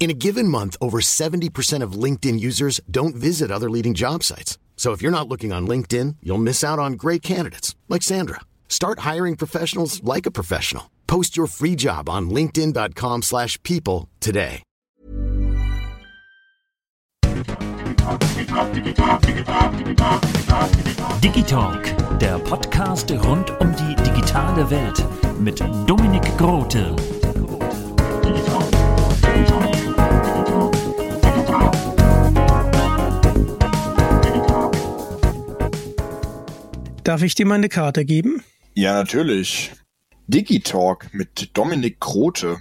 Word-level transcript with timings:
In 0.00 0.08
a 0.08 0.14
given 0.14 0.48
month, 0.48 0.78
over 0.80 1.02
70% 1.02 1.82
of 1.82 1.92
LinkedIn 1.92 2.40
users 2.40 2.80
don't 2.90 3.14
visit 3.14 3.50
other 3.50 3.68
leading 3.68 3.92
job 3.92 4.24
sites. 4.24 4.56
So 4.74 4.92
if 4.92 5.02
you're 5.02 5.12
not 5.12 5.28
looking 5.28 5.52
on 5.52 5.68
LinkedIn, 5.68 6.16
you'll 6.22 6.38
miss 6.38 6.64
out 6.64 6.78
on 6.78 6.94
great 6.94 7.20
candidates 7.20 7.76
like 7.86 8.02
Sandra. 8.02 8.40
Start 8.66 9.00
hiring 9.00 9.36
professionals 9.36 10.02
like 10.02 10.24
a 10.24 10.30
professional. 10.30 10.90
Post 11.06 11.36
your 11.36 11.46
free 11.46 11.76
job 11.76 12.08
on 12.08 12.30
linkedin.com/people 12.30 14.08
today. 14.20 14.62
Digitalk, 21.20 22.18
der 22.18 22.38
Podcast 22.38 23.10
rund 23.10 23.50
um 23.60 23.74
die 23.76 23.96
digitale 24.02 24.70
Welt 24.70 25.04
mit 25.38 25.60
Dominik 25.86 26.24
Grote. 26.38 26.96
Darf 37.04 37.22
ich 37.22 37.34
dir 37.34 37.46
mal 37.46 37.54
eine 37.54 37.68
Karte 37.68 38.04
geben? 38.04 38.42
Ja, 38.74 38.94
natürlich. 38.94 39.72
Digitalk 40.26 41.12
mit 41.12 41.50
Dominik 41.54 41.98
Grote. 42.00 42.58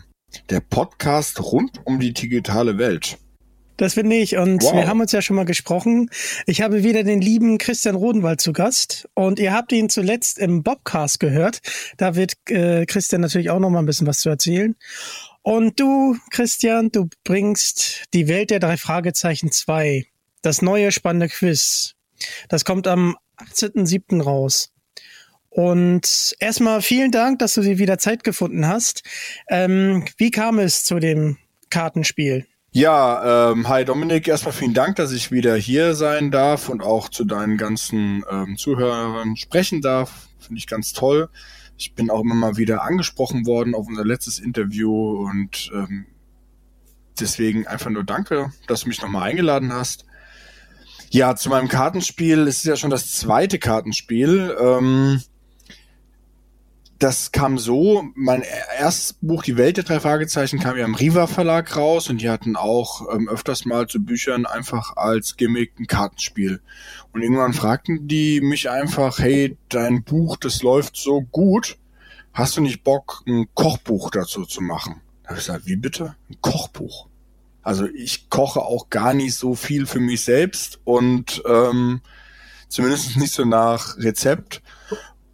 Der 0.50 0.60
Podcast 0.60 1.40
rund 1.42 1.80
um 1.86 2.00
die 2.00 2.14
digitale 2.14 2.78
Welt. 2.78 3.18
Das 3.78 3.94
finde 3.94 4.18
ich. 4.18 4.38
Und 4.38 4.62
Wow. 4.64 4.74
wir 4.74 4.88
haben 4.88 5.00
uns 5.02 5.12
ja 5.12 5.22
schon 5.22 5.36
mal 5.36 5.46
gesprochen. 5.46 6.10
Ich 6.46 6.62
habe 6.62 6.84
wieder 6.84 7.04
den 7.04 7.22
lieben 7.22 7.58
Christian 7.58 7.96
Rodenwald 7.96 8.42
zu 8.42 8.54
Gast. 8.54 9.08
Und 9.14 9.40
ihr 9.40 9.54
habt 9.54 9.72
ihn 9.72 9.90
zuletzt 9.90 10.38
im 10.38 10.64
Bobcast 10.64 11.20
gehört. 11.20 11.60
Da 11.98 12.16
wird 12.16 12.34
äh, 12.50 12.86
Christian 12.86 13.22
natürlich 13.22 13.50
auch 13.50 13.60
noch 13.60 13.70
mal 13.70 13.80
ein 13.80 13.86
bisschen 13.86 14.08
was 14.08 14.20
zu 14.20 14.30
erzählen. 14.30 14.76
Und 15.42 15.80
du, 15.80 16.18
Christian, 16.32 16.92
du 16.92 17.10
bringst 17.24 18.04
die 18.14 18.28
Welt 18.28 18.50
der 18.52 18.60
drei 18.60 18.78
Fragezeichen 18.78 19.52
2. 19.52 20.06
Das 20.42 20.62
neue 20.62 20.92
spannende 20.92 21.30
Quiz. 21.30 21.96
Das 22.50 22.66
kommt 22.66 22.86
am 22.88 23.16
18.07. 23.40 24.22
raus. 24.22 24.72
Und 25.50 26.36
erstmal 26.40 26.82
vielen 26.82 27.12
Dank, 27.12 27.40
dass 27.40 27.56
du 27.56 27.62
dir 27.62 27.80
wieder 27.80 27.98
Zeit 27.98 28.24
gefunden 28.24 28.68
hast. 28.68 29.04
Ähm, 29.50 30.06
wie 30.18 30.32
kam 30.32 30.60
es 30.60 30.84
zu 30.84 31.00
dem 31.00 31.38
Kartenspiel? 31.70 32.46
Ja, 32.72 33.52
ähm, 33.52 33.68
hi 33.68 33.84
Dominik, 33.84 34.28
erstmal 34.28 34.54
vielen 34.54 34.76
Dank, 34.76 34.96
dass 34.98 35.12
ich 35.12 35.32
wieder 35.32 35.56
hier 35.56 35.96
sein 35.96 36.30
darf 36.30 36.70
und 36.70 36.84
auch 36.84 37.10
zu 37.10 37.26
deinen 37.26 37.58
ganzen 37.58 38.24
ähm, 38.30 38.58
Zuhörern 38.58 39.36
sprechen 39.38 39.82
darf. 39.82 40.28
Finde 40.38 40.60
ich 40.60 40.68
ganz 40.68 40.94
toll. 40.94 41.30
Ich 41.78 41.96
bin 41.96 42.12
auch 42.12 42.22
immer 42.22 42.36
mal 42.36 42.58
wieder 42.58 42.84
angesprochen 42.84 43.48
worden 43.48 43.74
auf 43.74 43.88
unser 43.88 44.06
letztes 44.06 44.38
Interview 44.38 45.28
und 45.28 45.72
ähm, 45.74 46.06
deswegen 47.20 47.66
einfach 47.66 47.90
nur 47.90 48.04
danke, 48.04 48.54
dass 48.68 48.82
du 48.82 48.90
mich 48.90 49.02
nochmal 49.02 49.32
eingeladen 49.32 49.74
hast. 49.74 50.06
Ja, 51.12 51.36
zu 51.36 51.50
meinem 51.50 51.68
Kartenspiel. 51.68 52.48
Es 52.48 52.58
ist 52.58 52.66
ja 52.66 52.76
schon 52.76 52.92
das 52.92 53.12
zweite 53.12 53.58
Kartenspiel. 53.58 54.56
Ähm, 54.60 55.22
das 57.00 57.32
kam 57.32 57.58
so, 57.58 58.04
mein 58.14 58.44
erstes 58.78 59.14
Buch, 59.14 59.42
Die 59.42 59.58
Welt 59.58 59.78
der 59.78 59.86
drei 59.86 60.00
Fragezeichen, 60.02 60.60
kam 60.60 60.78
ja 60.78 60.86
im 60.86 60.96
Riva 60.96 61.28
Verlag 61.28 61.76
raus 61.76 62.10
und 62.10 62.22
die 62.22 62.30
hatten 62.30 62.56
auch 62.56 63.12
ähm, 63.14 63.28
öfters 63.28 63.66
mal 63.66 63.88
zu 63.88 64.04
Büchern 64.04 64.46
einfach 64.46 64.98
als 64.98 65.38
Gimmick 65.38 65.80
ein 65.80 65.88
Kartenspiel. 65.88 66.62
Und 67.14 67.24
irgendwann 67.24 67.54
fragten 67.54 68.08
die 68.08 68.42
mich 68.42 68.70
einfach, 68.70 69.18
hey, 69.18 69.58
dein 69.70 70.04
Buch, 70.04 70.38
das 70.38 70.62
läuft 70.62 70.98
so 70.98 71.22
gut, 71.22 71.78
hast 72.34 72.58
du 72.58 72.62
nicht 72.62 72.84
Bock, 72.84 73.24
ein 73.26 73.48
Kochbuch 73.56 74.12
dazu 74.12 74.46
zu 74.46 74.62
machen? 74.62 75.02
Da 75.24 75.30
habe 75.30 75.40
ich 75.40 75.46
gesagt, 75.46 75.66
wie 75.66 75.78
bitte? 75.78 76.16
Ein 76.30 76.38
Kochbuch? 76.42 77.09
Also 77.70 77.86
ich 77.86 78.32
koche 78.32 78.62
auch 78.62 78.90
gar 78.90 79.14
nicht 79.14 79.36
so 79.36 79.54
viel 79.54 79.86
für 79.86 80.00
mich 80.00 80.22
selbst 80.22 80.80
und 80.86 81.44
ähm, 81.46 82.02
zumindest 82.68 83.16
nicht 83.16 83.32
so 83.32 83.46
nach 83.46 83.96
Rezept. 83.98 84.64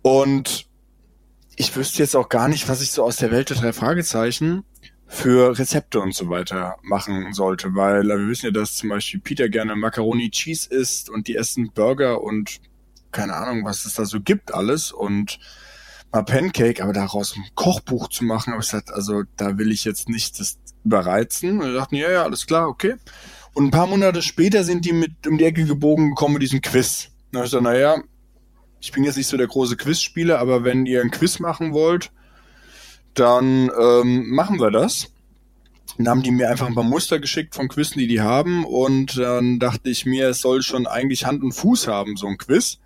Und 0.02 0.68
ich 1.56 1.74
wüsste 1.78 2.00
jetzt 2.00 2.14
auch 2.14 2.28
gar 2.28 2.50
nicht, 2.50 2.68
was 2.68 2.82
ich 2.82 2.92
so 2.92 3.06
aus 3.06 3.16
der 3.16 3.32
Welt 3.32 3.52
der 3.52 3.56
drei 3.56 3.72
Fragezeichen 3.72 4.66
für 5.08 5.58
Rezepte 5.58 6.02
und 6.02 6.14
so 6.14 6.28
weiter 6.28 6.76
machen 6.82 7.32
sollte, 7.32 7.74
weil 7.74 8.04
wir 8.04 8.28
wissen 8.28 8.48
ja, 8.48 8.52
dass 8.52 8.76
zum 8.76 8.90
Beispiel 8.90 9.22
Peter 9.22 9.48
gerne 9.48 9.78
Macaroni 9.78 10.30
Cheese 10.30 10.70
isst 10.70 11.10
und 11.10 11.30
die 11.30 11.38
essen 11.38 11.72
Burger 11.74 12.22
und 12.22 12.60
keine 13.14 13.36
Ahnung, 13.36 13.64
was 13.64 13.86
es 13.86 13.94
da 13.94 14.04
so 14.04 14.20
gibt 14.20 14.54
alles 14.54 14.92
und 14.92 15.40
mal 16.16 16.24
Pancake, 16.24 16.82
aber 16.82 16.94
daraus 16.94 17.36
ein 17.36 17.46
Kochbuch 17.54 18.10
zu 18.10 18.24
machen, 18.24 18.54
habe 18.54 18.64
ich 18.64 18.70
gesagt, 18.70 18.92
also 18.92 19.24
da 19.36 19.58
will 19.58 19.72
ich 19.72 19.84
jetzt 19.84 20.10
nicht 20.10 20.40
das 20.40 20.58
überreizen. 20.84 21.60
Und 21.60 21.68
wir 21.68 21.74
dachten, 21.74 21.96
ja, 21.96 22.10
ja, 22.10 22.24
alles 22.24 22.48
klar, 22.48 22.68
okay. 22.68 22.96
Und 23.54 23.66
ein 23.66 23.72
paar 23.72 23.88
Monate 23.88 24.22
später 24.22 24.64
sind 24.64 24.86
die 24.86 24.94
mit 24.94 25.28
um 25.28 25.38
die 25.38 25.46
Ecke 25.46 25.66
gebogen 25.66 26.10
gekommen 26.10 26.34
mit 26.34 26.44
diesem 26.44 26.62
Quiz. 26.62 27.10
Da 27.32 27.40
ich 27.40 27.46
gesagt, 27.46 27.64
naja, 27.64 28.02
ich 28.82 28.92
bin 28.92 29.04
jetzt 29.04 29.18
nicht 29.18 29.28
so 29.28 29.38
der 29.38 29.48
große 29.48 29.78
Quizspieler, 29.78 30.40
aber 30.40 30.64
wenn 30.64 30.86
ihr 30.86 31.02
ein 31.02 31.12
Quiz 31.12 31.40
machen 31.40 31.74
wollt, 31.74 32.12
dann 33.14 33.72
ähm, 33.80 34.30
machen 34.30 34.60
wir 34.60 34.72
das. 34.72 35.12
Dann 35.98 36.10
haben 36.10 36.24
die 36.24 36.32
mir 36.32 36.50
einfach 36.50 36.68
ein 36.68 36.76
paar 36.76 36.84
Muster 36.84 37.20
geschickt 37.20 37.56
von 37.56 37.70
Quizzen, 37.70 38.00
die 38.00 38.08
die 38.08 38.22
haben. 38.22 38.66
Und 38.66 39.18
dann 39.18 39.60
dachte 39.60 39.90
ich 39.90 40.06
mir, 40.06 40.30
es 40.30 40.42
soll 40.42 40.62
schon 40.62 40.88
eigentlich 40.88 41.26
Hand 41.26 41.44
und 41.44 41.54
Fuß 41.54 41.88
haben, 41.88 42.18
so 42.18 42.28
ein 42.28 42.38
Quiz. 42.38 42.80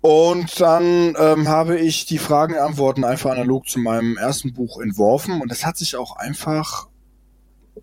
Und 0.00 0.60
dann 0.60 1.14
ähm, 1.18 1.48
habe 1.48 1.78
ich 1.78 2.06
die 2.06 2.18
Fragen 2.18 2.54
und 2.54 2.60
Antworten 2.60 3.04
einfach 3.04 3.30
analog 3.30 3.68
zu 3.68 3.78
meinem 3.78 4.16
ersten 4.16 4.52
Buch 4.52 4.80
entworfen. 4.80 5.42
Und 5.42 5.50
das 5.50 5.66
hat 5.66 5.76
sich 5.76 5.96
auch 5.96 6.16
einfach 6.16 6.88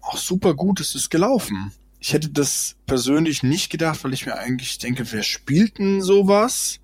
auch 0.02 0.18
super 0.18 0.54
gut, 0.54 0.80
es 0.80 0.96
ist 0.96 1.10
gelaufen. 1.10 1.72
Ich 2.00 2.14
hätte 2.14 2.30
das 2.30 2.76
persönlich 2.86 3.44
nicht 3.44 3.70
gedacht, 3.70 4.04
weil 4.04 4.14
ich 4.14 4.26
mir 4.26 4.38
eigentlich 4.38 4.78
denke, 4.78 5.12
wer 5.12 5.24
spielt 5.24 5.80
denn 5.80 6.02
sowas? 6.02 6.80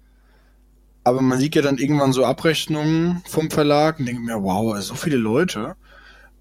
Aber 1.03 1.21
man 1.21 1.39
sieht 1.39 1.55
ja 1.55 1.61
dann 1.61 1.77
irgendwann 1.77 2.13
so 2.13 2.25
Abrechnungen 2.25 3.21
vom 3.25 3.51
Verlag 3.51 3.99
und 3.99 4.05
denke 4.05 4.21
mir, 4.21 4.41
wow, 4.41 4.79
so 4.81 4.95
viele 4.95 5.17
Leute. 5.17 5.75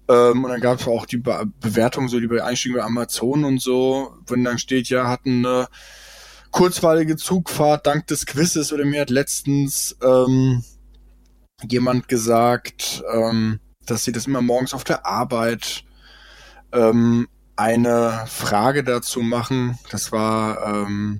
Ähm, 0.07 0.43
und 0.43 0.49
dann 0.49 0.61
gab 0.61 0.79
es 0.79 0.87
auch 0.87 1.05
die 1.05 1.17
Be 1.17 1.45
Bewertung, 1.59 2.07
so 2.07 2.19
die 2.19 2.27
bei 2.27 2.43
Einstiegen 2.43 2.77
bei 2.77 2.83
Amazon 2.83 3.43
und 3.43 3.61
so, 3.61 4.15
wenn 4.27 4.43
dann 4.43 4.57
steht, 4.57 4.89
ja, 4.89 5.07
hatten 5.07 5.45
eine 5.45 5.67
kurzweilige 6.53 7.17
Zugfahrt 7.17 7.85
dank 7.87 8.07
des 8.07 8.25
Quizzes 8.25 8.71
oder 8.71 8.85
mir 8.85 9.01
hat 9.01 9.09
letztens 9.09 9.97
ähm, 10.01 10.63
jemand 11.67 12.07
gesagt, 12.07 13.03
ähm, 13.11 13.59
dass 13.85 14.05
sie 14.05 14.13
das 14.13 14.27
immer 14.27 14.41
morgens 14.41 14.73
auf 14.73 14.83
der 14.83 15.05
Arbeit 15.05 15.83
ähm, 16.71 17.27
eine 17.55 18.23
Frage 18.27 18.83
dazu 18.83 19.21
machen. 19.21 19.77
Das 19.91 20.11
war 20.11 20.85
ähm, 20.85 21.19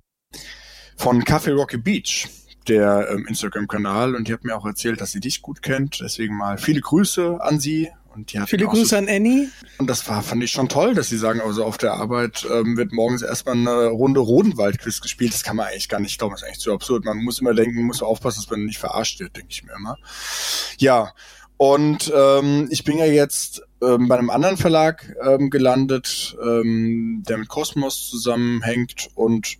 von 0.95 1.23
Café 1.23 1.53
Rocky 1.53 1.77
Beach, 1.77 2.29
der 2.67 3.09
ähm, 3.09 3.25
Instagram-Kanal. 3.27 4.15
Und 4.15 4.27
die 4.27 4.33
hat 4.33 4.43
mir 4.43 4.55
auch 4.55 4.65
erzählt, 4.65 5.01
dass 5.01 5.11
sie 5.11 5.19
dich 5.19 5.41
gut 5.41 5.63
kennt. 5.63 5.99
Deswegen 5.99 6.37
mal 6.37 6.57
viele 6.57 6.79
Grüße 6.81 7.39
an 7.41 7.59
sie. 7.59 7.89
Und 8.13 8.33
hat 8.35 8.49
Viele 8.49 8.67
Grüße 8.67 8.85
so, 8.85 8.95
an 8.95 9.09
Annie. 9.09 9.49
Und 9.79 9.89
das 9.89 10.07
war, 10.07 10.21
fand 10.21 10.43
ich 10.43 10.51
schon 10.51 10.69
toll, 10.69 10.93
dass 10.93 11.09
sie 11.09 11.17
sagen, 11.17 11.41
also 11.41 11.65
auf 11.65 11.77
der 11.77 11.93
Arbeit 11.93 12.45
ähm, 12.51 12.77
wird 12.77 12.91
morgens 12.91 13.21
erstmal 13.21 13.55
eine 13.55 13.87
Runde 13.87 14.19
Rodenwald-Quiz 14.19 15.01
gespielt. 15.01 15.33
Das 15.33 15.43
kann 15.43 15.55
man 15.55 15.67
eigentlich 15.67 15.89
gar 15.89 15.99
nicht 15.99 16.17
glauben. 16.19 16.33
Das 16.33 16.41
ist 16.41 16.47
eigentlich 16.47 16.59
zu 16.59 16.73
absurd. 16.73 17.05
Man 17.05 17.17
muss 17.17 17.39
immer 17.39 17.53
denken, 17.53 17.81
muss 17.83 18.03
aufpassen, 18.03 18.41
dass 18.41 18.49
man 18.49 18.65
nicht 18.65 18.79
verarscht 18.79 19.19
wird, 19.19 19.35
denke 19.35 19.49
ich 19.49 19.63
mir 19.63 19.73
immer. 19.73 19.97
Ja, 20.77 21.13
und 21.57 22.11
ähm, 22.15 22.67
ich 22.71 22.83
bin 22.83 22.97
ja 22.97 23.05
jetzt 23.05 23.63
ähm, 23.81 24.07
bei 24.07 24.17
einem 24.17 24.29
anderen 24.29 24.57
Verlag 24.57 25.15
ähm, 25.21 25.49
gelandet, 25.49 26.35
ähm, 26.43 27.23
der 27.27 27.37
mit 27.37 27.47
Cosmos 27.47 28.09
zusammenhängt 28.09 29.09
und 29.15 29.57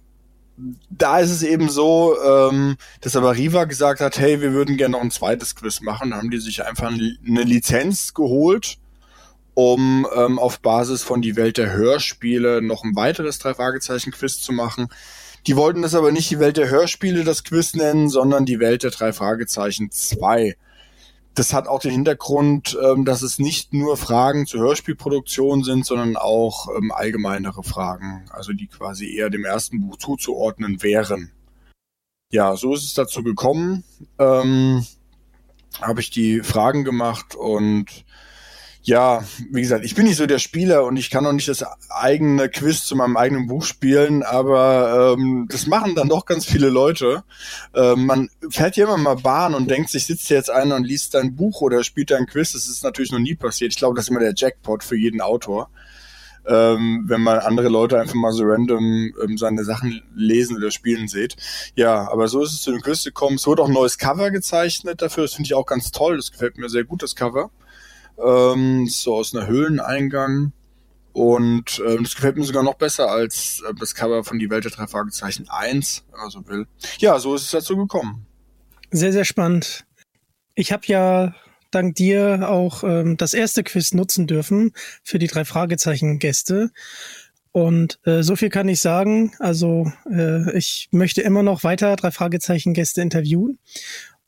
da 0.89 1.19
ist 1.19 1.31
es 1.31 1.44
eben 1.44 1.69
so, 1.69 2.15
ähm, 2.23 2.77
dass 3.01 3.15
aber 3.15 3.35
Riva 3.35 3.63
gesagt 3.65 4.01
hat, 4.01 4.19
hey, 4.19 4.41
wir 4.41 4.53
würden 4.53 4.77
gerne 4.77 4.94
noch 4.94 5.01
ein 5.01 5.11
zweites 5.11 5.55
Quiz 5.55 5.81
machen. 5.81 6.11
Da 6.11 6.17
haben 6.17 6.29
die 6.29 6.39
sich 6.39 6.63
einfach 6.63 6.88
eine 6.88 7.44
Lizenz 7.44 8.13
geholt 8.13 8.77
um 9.55 10.07
ähm, 10.15 10.39
auf 10.39 10.59
Basis 10.59 11.03
von 11.03 11.21
die 11.21 11.35
Welt 11.35 11.57
der 11.57 11.73
Hörspiele 11.73 12.61
noch 12.61 12.83
ein 12.83 12.95
weiteres 12.95 13.39
drei 13.39 13.53
Fragezeichen 13.53 14.11
Quiz 14.11 14.39
zu 14.39 14.51
machen. 14.51 14.88
Die 15.45 15.55
wollten 15.55 15.81
das 15.81 15.94
aber 15.94 16.11
nicht 16.11 16.31
die 16.31 16.39
Welt 16.39 16.57
der 16.57 16.69
Hörspiele 16.69 17.23
das 17.23 17.44
Quiz 17.44 17.73
nennen, 17.75 18.09
sondern 18.09 18.45
die 18.45 18.59
Welt 18.59 18.83
der 18.83 18.91
drei 18.91 19.13
Fragezeichen 19.13 19.91
2. 19.91 20.55
Das 21.35 21.51
hat 21.51 21.68
auch 21.68 21.80
den 21.80 21.91
Hintergrund, 21.91 22.77
ähm, 22.83 23.06
dass 23.06 23.24
es 23.24 23.39
nicht 23.39 23.74
nur 23.74 23.97
Fragen 23.97 24.45
zur 24.45 24.62
Hörspielproduktion 24.62 25.63
sind, 25.63 25.85
sondern 25.85 26.15
auch 26.15 26.68
ähm, 26.77 26.91
allgemeinere 26.91 27.63
Fragen, 27.63 28.25
also 28.30 28.53
die 28.53 28.68
quasi 28.68 29.15
eher 29.15 29.31
dem 29.31 29.44
ersten 29.44 29.81
Buch 29.81 29.97
zuzuordnen 29.97 30.83
wären. 30.83 31.31
Ja, 32.31 32.56
so 32.56 32.74
ist 32.74 32.83
es 32.83 32.94
dazu 32.94 33.24
gekommen. 33.24 33.83
Ähm, 34.19 34.85
Habe 35.81 36.01
ich 36.01 36.12
die 36.12 36.41
Fragen 36.41 36.83
gemacht 36.83 37.36
und 37.36 38.06
ja, 38.85 39.24
wie 39.50 39.62
gesagt, 39.62 39.85
ich 39.85 39.95
bin 39.95 40.06
nicht 40.06 40.18
so 40.18 40.25
der 40.25 40.39
Spieler 40.39 40.83
und 40.83 40.97
ich 40.97 41.09
kann 41.09 41.25
auch 41.25 41.31
nicht 41.31 41.47
das 41.47 41.63
eigene 41.89 42.50
Quiz 42.50 42.83
zu 42.83 42.97
meinem 42.97 43.15
eigenen 43.15 43.47
Buch 43.47 43.63
spielen, 43.63 44.24
aber 44.24 45.15
ähm, 45.18 45.47
das 45.50 45.68
machen 45.68 45.95
dann 45.95 46.09
doch 46.09 46.25
ganz 46.25 46.45
viele 46.45 46.68
Leute. 46.68 47.24
Ähm, 47.74 48.06
man 48.06 48.30
fährt 48.50 48.75
ja 48.75 48.85
immer 48.85 48.97
mal 48.97 49.15
Bahn 49.15 49.56
und 49.56 49.71
denkt 49.71 49.89
sich, 49.89 50.06
sitzt 50.06 50.30
jetzt 50.30 50.50
einer 50.50 50.75
und 50.75 50.83
liest 50.83 51.13
dein 51.13 51.33
Buch 51.33 51.62
oder 51.62 51.81
spielt 51.85 52.12
dein 52.12 52.25
Quiz. 52.25 52.51
Das 52.51 52.68
ist 52.68 52.83
natürlich 52.83 53.13
noch 53.13 53.19
nie 53.19 53.35
passiert. 53.35 53.71
Ich 53.71 53.77
glaube, 53.77 53.95
das 53.95 54.06
ist 54.06 54.09
immer 54.09 54.19
der 54.19 54.33
Jackpot 54.35 54.83
für 54.83 54.97
jeden 54.97 55.21
Autor. 55.21 55.69
Ähm, 56.45 57.06
wenn 57.07 57.21
man 57.21 57.39
andere 57.39 57.69
Leute 57.69 58.01
einfach 58.01 58.15
mal 58.15 58.33
so 58.33 58.44
random 58.44 59.13
ähm, 59.24 59.38
seine 59.38 59.63
Sachen 59.63 60.03
lesen 60.13 60.57
oder 60.57 60.71
spielen 60.71 61.07
sieht. 61.07 61.38
Ja, 61.75 62.12
aber 62.12 62.27
so 62.27 62.44
ist 62.44 62.51
es 62.51 62.63
zu 62.63 62.71
dem 62.71 62.81
Quiz 62.81 63.06
gekommen. 63.06 63.38
Es 63.38 63.47
wurde 63.47 63.62
auch 63.62 63.69
ein 63.69 63.74
neues 63.74 63.97
Cover 63.97 64.29
gezeichnet 64.29 65.01
dafür. 65.01 65.24
Das 65.24 65.36
finde 65.36 65.47
ich 65.47 65.53
auch 65.53 65.65
ganz 65.65 65.91
toll. 65.91 66.18
Das 66.18 66.33
gefällt 66.33 66.57
mir 66.57 66.68
sehr 66.68 66.83
gut, 66.83 67.01
das 67.01 67.15
Cover 67.15 67.50
ähm, 68.18 68.88
so 68.88 69.15
aus 69.15 69.36
einer 69.36 69.48
Höhleneingang. 69.48 70.54
Und 71.13 71.80
äh, 71.86 71.98
das 72.01 72.15
gefällt 72.15 72.38
mir 72.38 72.44
sogar 72.44 72.63
noch 72.63 72.74
besser 72.74 73.10
als 73.10 73.62
äh, 73.68 73.74
das 73.80 73.94
Cover 73.94 74.24
von 74.24 74.39
Die 74.39 74.50
Welt 74.50 74.63
der 74.65 74.71
drei 74.71 74.88
Fragezeichen 74.88 75.48
1, 75.48 76.06
wenn 76.12 76.19
man 76.19 76.30
so 76.31 76.48
will. 76.48 76.65
Ja, 76.98 77.19
so 77.19 77.36
ist 77.36 77.44
es 77.44 77.51
dazu 77.51 77.77
gekommen. 77.77 78.25
Sehr, 78.89 79.13
sehr 79.13 79.25
spannend. 79.25 79.86
Ich 80.56 80.71
habe 80.71 80.83
ja 80.88 81.36
dank 81.69 81.95
dir 81.95 82.50
auch 82.50 82.83
ähm, 82.83 83.18
das 83.18 83.33
erste 83.33 83.63
Quiz 83.63 83.94
nutzen 83.94 84.27
dürfen 84.27 84.71
für 85.04 85.19
die 85.19 85.27
drei 85.27 85.45
Fragezeichen-Gäste. 85.45 86.71
Und 87.51 88.00
äh, 88.06 88.24
so 88.24 88.36
viel 88.36 88.50
kann 88.50 88.68
ich 88.68 88.81
sagen. 88.81 89.33
Also 89.38 89.92
äh, 90.10 90.57
ich 90.57 90.89
möchte 90.92 91.21
immer 91.21 91.44
noch 91.44 91.63
weiter 91.63 91.95
drei 91.95 92.10
Fragezeichen-Gäste 92.10 93.01
interviewen 93.01 93.60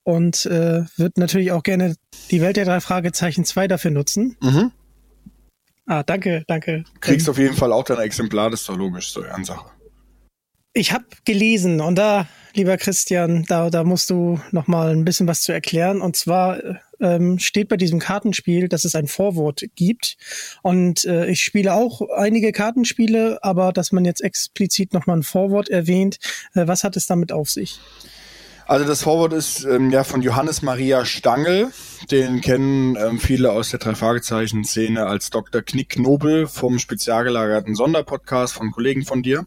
und 0.06 0.46
äh, 0.46 0.84
wird 0.98 1.18
natürlich 1.18 1.52
auch 1.52 1.64
gerne 1.64 1.96
die 2.30 2.40
Welt 2.40 2.58
der 2.58 2.66
drei 2.66 2.80
Fragezeichen 2.80 3.44
2 3.44 3.68
dafür 3.68 3.92
nutzen. 3.92 4.38
Mhm. 4.40 4.72
Ah, 5.88 6.04
danke, 6.04 6.44
danke. 6.48 6.84
Kriegst 7.02 7.28
ähm, 7.28 7.32
auf 7.32 7.38
jeden 7.40 7.56
Fall 7.56 7.74
auch 7.74 7.84
dein 7.84 8.00
Exemplar, 8.00 8.52
das 8.52 8.62
ist 8.62 8.70
doch 8.70 8.78
logisch, 8.78 9.12
so 9.12 9.24
Ehrensache. 9.24 9.66
Ich 10.74 10.92
habe 10.92 11.06
gelesen 11.26 11.82
und 11.82 11.96
da, 11.96 12.28
lieber 12.54 12.78
Christian, 12.78 13.46
da, 13.48 13.70
da 13.70 13.84
musst 13.84 14.10
du 14.10 14.40
noch 14.52 14.68
mal 14.68 14.92
ein 14.92 15.06
bisschen 15.06 15.28
was 15.28 15.42
zu 15.42 15.52
erklären. 15.52 16.02
Und 16.02 16.18
zwar 16.18 16.60
ähm, 17.00 17.40
steht 17.40 17.70
bei 17.70 17.78
diesem 17.78 18.00
Kartenspiel, 18.00 18.68
dass 18.68 18.86
es 18.86 18.94
ein 18.94 19.08
Vorwort 19.08 19.64
gibt. 19.76 20.18
Und 20.62 21.06
äh, 21.06 21.28
ich 21.28 21.42
spiele 21.42 21.74
auch 21.74 22.02
einige 22.16 22.52
Kartenspiele, 22.52 23.40
aber 23.42 23.74
dass 23.74 23.92
man 23.92 24.06
jetzt 24.06 24.22
explizit 24.22 24.94
noch 24.94 25.08
mal 25.08 25.18
ein 25.18 25.24
Vorwort 25.24 25.70
erwähnt, 25.70 26.20
äh, 26.54 26.68
was 26.68 26.84
hat 26.84 26.96
es 26.96 27.08
damit 27.08 27.32
auf 27.32 27.50
sich? 27.50 27.80
Also 28.68 28.88
das 28.88 29.04
Vorwort 29.04 29.32
ist 29.34 29.64
ähm, 29.64 29.92
ja 29.92 30.04
von 30.04 30.24
Johannes 30.24 30.64
Maria 30.64 31.06
Stangl. 31.06 31.72
Den 32.10 32.42
kennen 32.42 32.96
ähm, 32.96 33.20
viele 33.20 33.52
aus 33.52 33.70
der 33.70 33.80
Drei-Fragezeichen-Szene 33.80 35.06
als 35.06 35.30
Dr. 35.30 35.62
Knick 35.62 36.00
Nobel 36.00 36.48
vom 36.48 36.80
spezialgelagerten 36.80 37.76
Sonderpodcast 37.76 38.56
von 38.56 38.72
Kollegen 38.72 39.06
von 39.06 39.22
dir. 39.22 39.46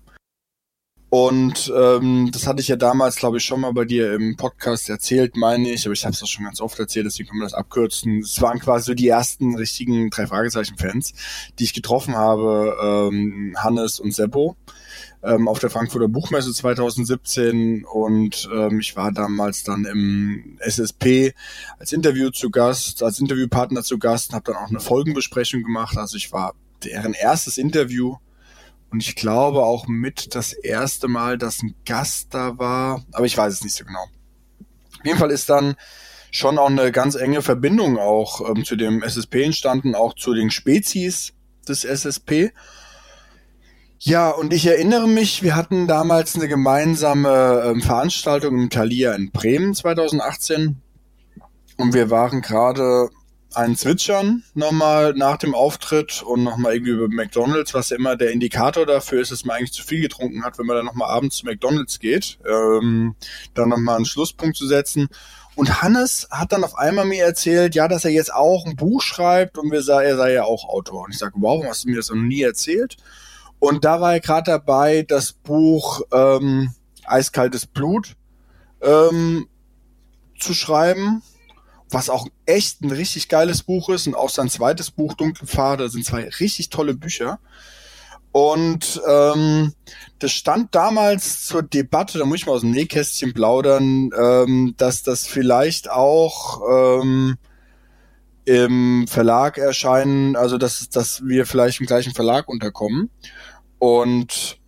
Und 1.11 1.73
ähm, 1.75 2.31
das 2.33 2.47
hatte 2.47 2.61
ich 2.61 2.69
ja 2.69 2.77
damals, 2.77 3.17
glaube 3.17 3.39
ich, 3.39 3.45
schon 3.45 3.61
mal 3.61 3.73
bei 3.73 3.87
dir 3.87 4.13
im 4.13 4.37
Podcast 4.37 4.89
erzählt, 4.89 5.37
meine 5.37 5.69
ich, 5.71 5.87
aber 5.87 5.95
ich 5.95 6.05
habe 6.05 6.15
es 6.15 6.23
auch 6.23 6.29
schon 6.29 6.45
ganz 6.45 6.61
oft 6.61 6.79
erzählt, 6.79 7.07
deswegen 7.07 7.31
können 7.31 7.41
wir 7.41 7.47
das 7.47 7.55
abkürzen. 7.55 8.19
Es 8.19 8.41
waren 8.41 8.61
quasi 8.61 8.85
so 8.85 8.95
die 8.95 9.09
ersten 9.09 9.57
richtigen 9.57 10.11
Drei-Fragezeichen-Fans, 10.11 11.15
die 11.59 11.65
ich 11.65 11.75
getroffen 11.75 12.15
habe, 12.15 13.11
ähm, 13.11 13.57
Hannes 13.59 13.99
und 13.99 14.15
Seppo 14.15 14.57
ähm, 15.23 15.49
auf 15.49 15.59
der 15.59 15.71
Frankfurter 15.71 16.09
Buchmesse 16.09 16.53
2017 16.53 17.85
und 17.85 18.49
ähm, 18.53 18.81
ich 18.81 18.97
war 18.97 19.13
damals 19.13 19.65
dann 19.65 19.85
im 19.85 20.57
SSP 20.61 21.35
als 21.79 21.93
Interview 21.93 22.31
zu 22.31 22.51
Gast, 22.51 23.03
als 23.03 23.19
Interviewpartner 23.19 23.83
zu 23.83 23.99
Gast 23.99 24.31
und 24.31 24.37
habe 24.37 24.53
dann 24.53 24.63
auch 24.63 24.69
eine 24.69 24.81
Folgenbesprechung 24.81 25.63
gemacht. 25.63 25.97
Also 25.97 26.17
ich 26.17 26.33
war 26.33 26.55
deren 26.85 27.15
erstes 27.15 27.59
Interview 27.59 28.17
und 28.91 29.03
ich 29.03 29.17
glaube 29.17 29.65
auch 29.65 29.87
mit 29.89 30.35
das 30.35 30.53
erste 30.53 31.09
Mal, 31.09 31.37
dass 31.37 31.63
ein 31.63 31.75
Gast 31.85 32.29
da 32.33 32.59
war, 32.59 33.05
aber 33.13 33.27
ich 33.27 33.37
weiß 33.37 33.53
es 33.53 33.65
nicht 33.65 33.75
so 33.75 33.85
genau. 33.85 34.07
Auf 34.99 35.05
jeden 35.05 35.19
Fall 35.19 35.31
ist 35.31 35.49
dann 35.49 35.75
schon 36.31 36.59
auch 36.59 36.71
eine 36.71 36.93
ganz 36.93 37.15
enge 37.15 37.43
Verbindung 37.43 37.99
auch 37.99 38.49
ähm, 38.49 38.65
zu 38.65 38.77
dem 38.77 39.03
SSP 39.03 39.45
entstanden, 39.45 39.95
auch 39.95 40.15
zu 40.15 40.35
den 40.35 40.51
Spezies 40.51 41.33
des 41.69 41.85
SSP. 41.85 42.53
Ja, 44.01 44.31
und 44.31 44.53
ich 44.53 44.65
erinnere 44.65 45.09
mich, 45.09 45.43
wir 45.43 45.57
hatten 45.57 45.89
damals 45.89 46.37
eine 46.37 46.47
gemeinsame 46.47 47.65
ähm, 47.67 47.83
Veranstaltung 47.83 48.57
im 48.57 48.71
Thalia 48.71 49.13
in 49.15 49.33
Bremen 49.33 49.75
2018 49.75 50.77
und 51.79 51.95
wir 51.95 52.09
waren 52.09 52.41
gerade 52.41 53.09
ein 53.55 53.75
Zwitschern 53.75 54.45
nochmal 54.55 55.15
nach 55.15 55.37
dem 55.37 55.53
Auftritt 55.53 56.23
und 56.23 56.45
nochmal 56.45 56.75
irgendwie 56.75 56.93
über 56.93 57.09
McDonalds, 57.09 57.75
was 57.75 57.91
ja 57.91 57.97
immer 57.97 58.15
der 58.15 58.31
Indikator 58.31 58.87
dafür 58.87 59.21
ist, 59.21 59.33
dass 59.33 59.45
man 59.45 59.57
eigentlich 59.57 59.73
zu 59.73 59.83
viel 59.83 60.01
getrunken 60.01 60.45
hat, 60.45 60.61
wenn 60.61 60.67
man 60.67 60.77
dann 60.77 60.87
nochmal 60.87 61.11
abends 61.11 61.39
zu 61.39 61.47
McDonalds 61.47 61.99
geht, 61.99 62.39
ähm, 62.49 63.17
dann 63.55 63.71
nochmal 63.71 63.97
einen 63.97 64.05
Schlusspunkt 64.05 64.57
zu 64.57 64.69
setzen. 64.69 65.09
Und 65.57 65.83
Hannes 65.83 66.29
hat 66.31 66.53
dann 66.53 66.63
auf 66.63 66.79
einmal 66.79 67.05
mir 67.05 67.25
erzählt, 67.25 67.75
ja, 67.75 67.89
dass 67.89 68.05
er 68.05 68.13
jetzt 68.13 68.33
auch 68.33 68.65
ein 68.65 68.77
Buch 68.77 69.03
schreibt 69.03 69.59
und 69.59 69.73
wir 69.73 69.83
sah, 69.83 70.03
er 70.03 70.17
sei 70.17 70.35
ja 70.35 70.45
auch 70.45 70.69
Autor. 70.69 71.07
Und 71.07 71.11
ich 71.11 71.19
sage, 71.19 71.35
warum 71.39 71.67
hast 71.67 71.83
du 71.83 71.89
mir 71.89 71.97
das 71.97 72.11
noch 72.11 72.17
nie 72.17 72.43
erzählt? 72.43 72.97
Und 73.59 73.85
da 73.85 74.01
war 74.01 74.15
er 74.15 74.21
gerade 74.21 74.51
dabei, 74.51 75.03
das 75.03 75.33
Buch 75.33 76.03
ähm, 76.13 76.73
Eiskaltes 77.05 77.67
Blut 77.67 78.17
ähm, 78.81 79.49
zu 80.39 80.55
schreiben, 80.55 81.23
was 81.91 82.11
auch 82.11 82.27
echt 82.47 82.83
ein 82.83 82.91
richtig 82.91 83.29
geiles 83.29 83.63
Buch 83.63 83.89
ist 83.89 84.07
und 84.07 84.15
auch 84.15 84.31
sein 84.31 84.49
zweites 84.51 84.91
Buch 84.91 85.15
Dunkle 85.15 85.47
Pfade 85.47 85.89
sind 85.89 86.05
zwei 86.05 86.29
richtig 86.29 86.69
tolle 86.69 86.95
Bücher. 86.95 87.41
Und 88.31 89.01
ähm, 89.09 89.73
das 90.19 90.33
stand 90.33 90.75
damals 90.75 91.47
zur 91.47 91.63
Debatte, 91.63 92.19
da 92.19 92.27
muss 92.27 92.41
ich 92.41 92.47
mal 92.47 92.53
aus 92.53 92.61
dem 92.61 92.73
Nähkästchen 92.73 93.33
plaudern, 93.33 94.11
ähm, 94.17 94.75
dass 94.77 95.03
das 95.03 95.27
vielleicht 95.27 95.91
auch 95.91 96.61
ähm, 96.71 97.37
im 98.45 99.07
Verlag 99.09 99.59
erscheinen, 99.59 100.37
also 100.37 100.59
dass, 100.59 100.89
dass 100.91 101.25
wir 101.27 101.47
vielleicht 101.47 101.81
im 101.81 101.87
gleichen 101.87 102.15
Verlag 102.15 102.49
unterkommen. 102.49 103.11
Und 103.79 104.59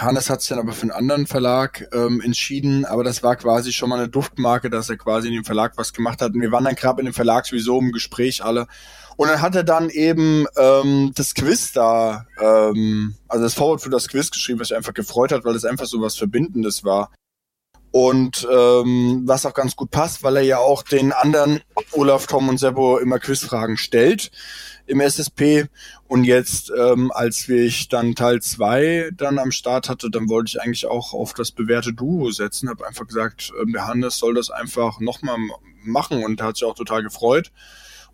Hannes 0.00 0.30
hat 0.30 0.40
sich 0.40 0.50
dann 0.50 0.58
aber 0.58 0.72
für 0.72 0.82
einen 0.82 0.90
anderen 0.92 1.26
Verlag 1.26 1.88
ähm, 1.92 2.20
entschieden, 2.20 2.84
aber 2.84 3.04
das 3.04 3.22
war 3.22 3.36
quasi 3.36 3.72
schon 3.72 3.88
mal 3.88 3.98
eine 3.98 4.08
Duftmarke, 4.08 4.70
dass 4.70 4.88
er 4.88 4.96
quasi 4.96 5.28
in 5.28 5.34
dem 5.34 5.44
Verlag 5.44 5.72
was 5.76 5.92
gemacht 5.92 6.20
hat. 6.22 6.34
Und 6.34 6.40
wir 6.40 6.52
waren 6.52 6.64
dann 6.64 6.74
gerade 6.74 7.00
in 7.00 7.06
dem 7.06 7.14
Verlag 7.14 7.46
sowieso 7.46 7.80
im 7.80 7.92
Gespräch 7.92 8.44
alle. 8.44 8.66
Und 9.16 9.28
dann 9.28 9.42
hat 9.42 9.56
er 9.56 9.64
dann 9.64 9.90
eben 9.90 10.46
ähm, 10.56 11.12
das 11.14 11.34
Quiz 11.34 11.72
da, 11.72 12.26
ähm, 12.40 13.16
also 13.26 13.44
das 13.44 13.54
Forward 13.54 13.80
für 13.80 13.90
das 13.90 14.08
Quiz 14.08 14.30
geschrieben, 14.30 14.60
was 14.60 14.70
mich 14.70 14.76
einfach 14.76 14.94
gefreut 14.94 15.32
hat, 15.32 15.44
weil 15.44 15.56
es 15.56 15.64
einfach 15.64 15.86
so 15.86 16.00
was 16.00 16.16
Verbindendes 16.16 16.84
war. 16.84 17.10
Und 17.90 18.46
ähm, 18.52 19.22
was 19.24 19.46
auch 19.46 19.54
ganz 19.54 19.74
gut 19.74 19.90
passt, 19.90 20.22
weil 20.22 20.36
er 20.36 20.42
ja 20.42 20.58
auch 20.58 20.82
den 20.82 21.12
anderen 21.12 21.60
Olaf, 21.92 22.26
Tom 22.26 22.48
und 22.48 22.58
Sebo 22.58 22.98
immer 22.98 23.18
Quizfragen 23.18 23.76
stellt 23.76 24.30
im 24.86 25.00
SSP. 25.00 25.66
Und 26.06 26.24
jetzt, 26.24 26.72
ähm, 26.76 27.12
als 27.12 27.48
ich 27.48 27.88
dann 27.88 28.14
Teil 28.14 28.40
zwei 28.40 29.10
dann 29.14 29.38
am 29.38 29.52
Start 29.52 29.88
hatte, 29.88 30.10
dann 30.10 30.28
wollte 30.28 30.48
ich 30.48 30.60
eigentlich 30.60 30.86
auch 30.86 31.12
auf 31.12 31.34
das 31.34 31.50
bewährte 31.50 31.92
Duo 31.92 32.30
setzen. 32.30 32.68
Habe 32.68 32.86
einfach 32.86 33.06
gesagt, 33.06 33.52
ähm, 33.60 33.72
der 33.72 33.86
Hannes 33.86 34.18
soll 34.18 34.34
das 34.34 34.50
einfach 34.50 35.00
nochmal 35.00 35.36
machen 35.84 36.24
und 36.24 36.42
hat 36.42 36.56
sich 36.56 36.66
auch 36.66 36.74
total 36.74 37.02
gefreut. 37.02 37.52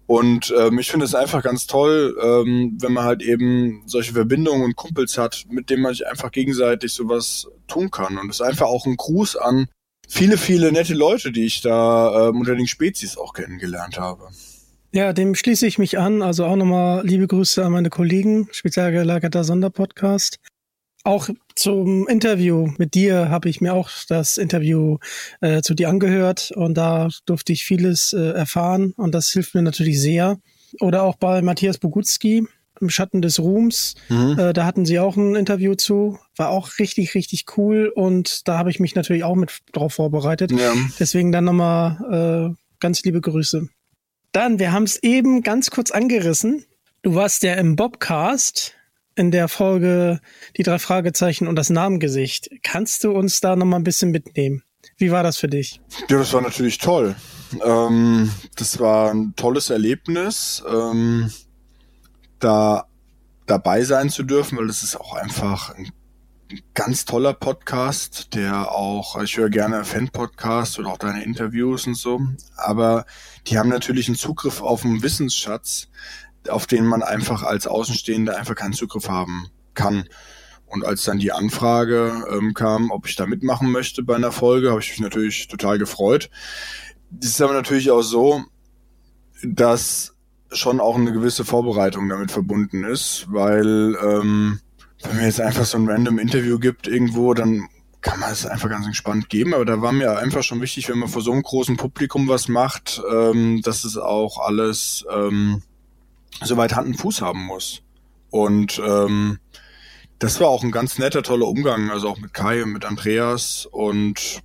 Und 0.06 0.52
ähm, 0.58 0.78
ich 0.78 0.90
finde 0.90 1.06
es 1.06 1.14
einfach 1.14 1.42
ganz 1.42 1.66
toll, 1.66 2.16
ähm, 2.22 2.76
wenn 2.80 2.92
man 2.92 3.04
halt 3.04 3.22
eben 3.22 3.82
solche 3.86 4.12
Verbindungen 4.12 4.62
und 4.62 4.76
Kumpels 4.76 5.16
hat, 5.16 5.44
mit 5.48 5.70
denen 5.70 5.82
man 5.82 5.94
sich 5.94 6.06
einfach 6.06 6.30
gegenseitig 6.30 6.92
sowas 6.92 7.46
tun 7.68 7.90
kann. 7.90 8.18
Und 8.18 8.28
es 8.28 8.40
ist 8.40 8.46
einfach 8.46 8.66
auch 8.66 8.86
ein 8.86 8.96
Gruß 8.96 9.36
an 9.36 9.68
viele, 10.08 10.36
viele 10.36 10.72
nette 10.72 10.94
Leute, 10.94 11.32
die 11.32 11.44
ich 11.46 11.62
da 11.62 12.28
ähm, 12.28 12.40
unter 12.40 12.54
den 12.54 12.66
Spezies 12.66 13.16
auch 13.16 13.32
kennengelernt 13.32 13.98
habe. 13.98 14.28
Ja, 14.92 15.12
dem 15.12 15.34
schließe 15.34 15.66
ich 15.66 15.78
mich 15.78 15.98
an. 15.98 16.22
Also 16.22 16.44
auch 16.44 16.56
nochmal 16.56 17.04
liebe 17.04 17.26
Grüße 17.26 17.64
an 17.64 17.72
meine 17.72 17.90
Kollegen, 17.90 18.48
speziell 18.52 18.92
gelagerter 18.92 19.42
Sonderpodcast. 19.42 20.38
Auch 21.04 21.28
zum 21.54 22.08
Interview 22.08 22.72
mit 22.78 22.94
dir 22.94 23.28
habe 23.28 23.48
ich 23.48 23.60
mir 23.60 23.74
auch 23.74 23.90
das 24.08 24.38
Interview 24.38 24.98
äh, 25.40 25.60
zu 25.62 25.74
dir 25.74 25.88
angehört 25.90 26.50
und 26.54 26.74
da 26.74 27.08
durfte 27.26 27.52
ich 27.52 27.64
vieles 27.64 28.12
äh, 28.12 28.30
erfahren 28.30 28.94
und 28.96 29.14
das 29.14 29.28
hilft 29.28 29.54
mir 29.54 29.62
natürlich 29.62 30.00
sehr. 30.00 30.38
oder 30.80 31.02
auch 31.02 31.16
bei 31.16 31.42
Matthias 31.42 31.78
Bogutski 31.78 32.46
im 32.80 32.90
Schatten 32.90 33.22
des 33.22 33.38
Ruhms. 33.38 33.94
Mhm. 34.08 34.38
Äh, 34.38 34.52
da 34.52 34.64
hatten 34.66 34.84
sie 34.84 34.98
auch 34.98 35.16
ein 35.16 35.34
Interview 35.34 35.74
zu. 35.74 36.18
War 36.36 36.48
auch 36.50 36.78
richtig, 36.78 37.14
richtig 37.14 37.44
cool. 37.56 37.92
Und 37.94 38.48
da 38.48 38.58
habe 38.58 38.70
ich 38.70 38.80
mich 38.80 38.94
natürlich 38.94 39.24
auch 39.24 39.36
mit 39.36 39.60
drauf 39.72 39.94
vorbereitet. 39.94 40.52
Ja. 40.52 40.72
Deswegen 40.98 41.32
dann 41.32 41.44
nochmal 41.44 42.50
äh, 42.50 42.54
ganz 42.80 43.02
liebe 43.04 43.20
Grüße. 43.20 43.68
Dann, 44.32 44.58
wir 44.58 44.72
haben 44.72 44.84
es 44.84 45.00
eben 45.02 45.42
ganz 45.42 45.70
kurz 45.70 45.90
angerissen. 45.90 46.64
Du 47.02 47.14
warst 47.14 47.42
ja 47.42 47.54
im 47.54 47.76
Bobcast 47.76 48.74
in 49.16 49.30
der 49.30 49.48
Folge 49.48 50.20
die 50.56 50.62
drei 50.62 50.78
Fragezeichen 50.78 51.48
und 51.48 51.56
das 51.56 51.70
Namengesicht. 51.70 52.50
Kannst 52.62 53.04
du 53.04 53.12
uns 53.12 53.40
da 53.40 53.56
nochmal 53.56 53.80
ein 53.80 53.84
bisschen 53.84 54.10
mitnehmen? 54.10 54.62
Wie 54.96 55.10
war 55.10 55.22
das 55.22 55.36
für 55.36 55.48
dich? 55.48 55.80
Ja, 56.08 56.18
das 56.18 56.32
war 56.32 56.40
natürlich 56.40 56.78
toll. 56.78 57.16
Ähm, 57.64 58.30
das 58.56 58.78
war 58.80 59.10
ein 59.12 59.34
tolles 59.36 59.70
Erlebnis. 59.70 60.62
Ähm, 60.68 61.30
da 62.38 62.86
dabei 63.46 63.84
sein 63.84 64.10
zu 64.10 64.22
dürfen, 64.22 64.58
weil 64.58 64.66
das 64.66 64.82
ist 64.82 64.96
auch 64.96 65.14
einfach 65.14 65.74
ein 65.74 65.90
ganz 66.74 67.04
toller 67.04 67.32
Podcast, 67.32 68.34
der 68.34 68.70
auch, 68.70 69.20
ich 69.22 69.36
höre 69.36 69.50
gerne 69.50 69.84
Fan-Podcasts 69.84 70.78
oder 70.78 70.90
auch 70.90 70.98
deine 70.98 71.24
Interviews 71.24 71.86
und 71.86 71.96
so, 71.96 72.20
aber 72.56 73.06
die 73.46 73.58
haben 73.58 73.70
natürlich 73.70 74.08
einen 74.08 74.16
Zugriff 74.16 74.60
auf 74.60 74.84
einen 74.84 75.02
Wissensschatz, 75.02 75.88
auf 76.48 76.66
den 76.66 76.86
man 76.86 77.02
einfach 77.02 77.42
als 77.42 77.66
Außenstehender 77.66 78.36
einfach 78.36 78.54
keinen 78.54 78.72
Zugriff 78.72 79.08
haben 79.08 79.48
kann. 79.74 80.08
Und 80.66 80.84
als 80.84 81.04
dann 81.04 81.18
die 81.18 81.32
Anfrage 81.32 82.24
ähm, 82.30 82.54
kam, 82.54 82.90
ob 82.90 83.06
ich 83.06 83.16
da 83.16 83.26
mitmachen 83.26 83.70
möchte 83.70 84.02
bei 84.02 84.16
einer 84.16 84.32
Folge, 84.32 84.70
habe 84.70 84.80
ich 84.80 84.90
mich 84.90 85.00
natürlich 85.00 85.48
total 85.48 85.78
gefreut. 85.78 86.30
Das 87.10 87.30
ist 87.30 87.42
aber 87.42 87.52
natürlich 87.52 87.90
auch 87.90 88.02
so, 88.02 88.42
dass 89.42 90.14
schon 90.50 90.80
auch 90.80 90.96
eine 90.96 91.12
gewisse 91.12 91.44
Vorbereitung 91.44 92.08
damit 92.08 92.30
verbunden 92.30 92.84
ist, 92.84 93.26
weil 93.28 93.96
ähm, 94.02 94.60
wenn 95.02 95.16
mir 95.16 95.26
jetzt 95.26 95.40
einfach 95.40 95.64
so 95.64 95.78
ein 95.78 95.88
random 95.88 96.18
Interview 96.18 96.58
gibt 96.58 96.86
irgendwo, 96.86 97.34
dann 97.34 97.68
kann 98.00 98.20
man 98.20 98.32
es 98.32 98.46
einfach 98.46 98.68
ganz 98.68 98.86
entspannt 98.86 99.28
geben. 99.28 99.54
Aber 99.54 99.64
da 99.64 99.80
war 99.80 99.92
mir 99.92 100.18
einfach 100.18 100.42
schon 100.42 100.60
wichtig, 100.60 100.88
wenn 100.88 100.98
man 100.98 101.08
vor 101.08 101.22
so 101.22 101.32
einem 101.32 101.42
großen 101.42 101.76
Publikum 101.76 102.28
was 102.28 102.48
macht, 102.48 103.02
ähm, 103.10 103.60
dass 103.62 103.84
es 103.84 103.96
auch 103.96 104.38
alles 104.38 105.04
ähm, 105.10 105.62
soweit 106.42 106.74
Hand 106.74 106.88
und 106.88 106.94
Fuß 106.94 107.22
haben 107.22 107.44
muss. 107.44 107.82
Und 108.30 108.80
ähm, 108.84 109.38
das 110.18 110.40
war 110.40 110.48
auch 110.48 110.64
ein 110.64 110.72
ganz 110.72 110.98
netter, 110.98 111.22
toller 111.22 111.46
Umgang, 111.46 111.90
also 111.90 112.08
auch 112.08 112.18
mit 112.18 112.34
Kai 112.34 112.62
und 112.62 112.72
mit 112.72 112.84
Andreas. 112.84 113.66
Und 113.70 114.40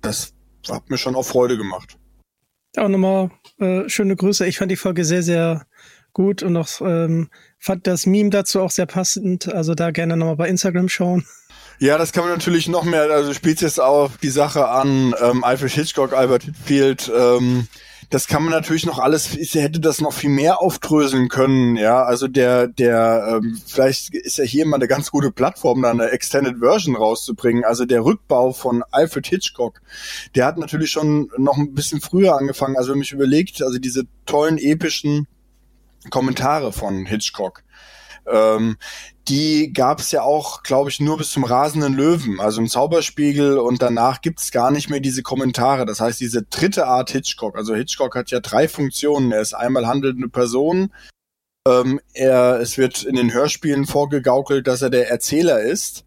das 0.00 0.32
hat 0.70 0.90
mir 0.90 0.98
schon 0.98 1.16
auch 1.16 1.24
Freude 1.24 1.56
gemacht. 1.56 1.98
Auch 2.76 2.88
nochmal 2.88 3.30
äh, 3.58 3.88
schöne 3.88 4.16
Grüße. 4.16 4.46
Ich 4.46 4.58
fand 4.58 4.70
die 4.70 4.76
Folge 4.76 5.04
sehr, 5.04 5.22
sehr 5.22 5.66
gut 6.12 6.42
und 6.42 6.56
auch 6.56 6.80
ähm, 6.80 7.28
fand 7.58 7.86
das 7.86 8.06
Meme 8.06 8.30
dazu 8.30 8.60
auch 8.60 8.70
sehr 8.70 8.86
passend. 8.86 9.52
Also 9.52 9.74
da 9.74 9.90
gerne 9.90 10.16
nochmal 10.16 10.36
bei 10.36 10.48
Instagram 10.48 10.88
schauen. 10.88 11.26
Ja, 11.80 11.96
das 11.96 12.12
kann 12.12 12.24
man 12.24 12.32
natürlich 12.32 12.68
noch 12.68 12.82
mehr, 12.82 13.02
also 13.02 13.32
spielt 13.32 13.60
jetzt 13.60 13.80
auch 13.80 14.10
die 14.16 14.30
Sache 14.30 14.68
an, 14.68 15.14
ähm, 15.22 15.44
Alfred 15.44 15.70
Hitchcock, 15.70 16.12
Albert 16.12 16.42
Hitfield, 16.42 17.10
ähm, 17.16 17.68
das 18.10 18.26
kann 18.26 18.42
man 18.42 18.52
natürlich 18.52 18.86
noch 18.86 18.98
alles, 18.98 19.34
ich 19.34 19.54
hätte 19.54 19.80
das 19.80 20.00
noch 20.00 20.14
viel 20.14 20.30
mehr 20.30 20.62
aufdröseln 20.62 21.28
können, 21.28 21.76
ja. 21.76 22.02
Also 22.02 22.26
der, 22.26 22.66
der, 22.66 23.40
ähm, 23.42 23.60
vielleicht 23.66 24.14
ist 24.14 24.38
ja 24.38 24.44
hier 24.44 24.66
mal 24.66 24.76
eine 24.76 24.88
ganz 24.88 25.10
gute 25.10 25.30
Plattform, 25.30 25.82
da 25.82 25.90
eine 25.90 26.10
Extended 26.10 26.58
Version 26.58 26.96
rauszubringen. 26.96 27.64
Also 27.64 27.84
der 27.84 28.04
Rückbau 28.04 28.52
von 28.52 28.82
Alfred 28.90 29.26
Hitchcock, 29.26 29.82
der 30.34 30.46
hat 30.46 30.56
natürlich 30.56 30.90
schon 30.90 31.30
noch 31.36 31.58
ein 31.58 31.74
bisschen 31.74 32.00
früher 32.00 32.36
angefangen. 32.36 32.76
Also 32.76 32.92
wenn 32.92 32.98
mich 32.98 33.12
überlegt, 33.12 33.62
also 33.62 33.78
diese 33.78 34.04
tollen 34.24 34.56
epischen 34.56 35.26
Kommentare 36.10 36.72
von 36.72 37.04
Hitchcock. 37.04 37.62
Ähm, 38.30 38.76
die 39.28 39.72
gab 39.72 40.00
es 40.00 40.10
ja 40.10 40.22
auch, 40.22 40.62
glaube 40.62 40.90
ich, 40.90 41.00
nur 41.00 41.18
bis 41.18 41.30
zum 41.30 41.44
rasenden 41.44 41.94
Löwen, 41.94 42.40
also 42.40 42.60
im 42.60 42.68
Zauberspiegel 42.68 43.58
und 43.58 43.82
danach 43.82 44.22
gibt 44.22 44.40
es 44.40 44.50
gar 44.50 44.70
nicht 44.70 44.88
mehr 44.88 45.00
diese 45.00 45.22
Kommentare. 45.22 45.84
Das 45.84 46.00
heißt, 46.00 46.20
diese 46.20 46.42
dritte 46.42 46.86
Art 46.86 47.10
Hitchcock, 47.10 47.56
also 47.56 47.74
Hitchcock 47.74 48.16
hat 48.16 48.30
ja 48.30 48.40
drei 48.40 48.68
Funktionen. 48.68 49.32
Er 49.32 49.40
ist 49.40 49.54
einmal 49.54 49.86
handelnde 49.86 50.28
Person, 50.28 50.90
ähm, 51.68 52.00
er, 52.14 52.60
es 52.60 52.78
wird 52.78 53.02
in 53.02 53.16
den 53.16 53.32
Hörspielen 53.32 53.86
vorgegaukelt, 53.86 54.66
dass 54.66 54.82
er 54.82 54.90
der 54.90 55.10
Erzähler 55.10 55.60
ist, 55.60 56.04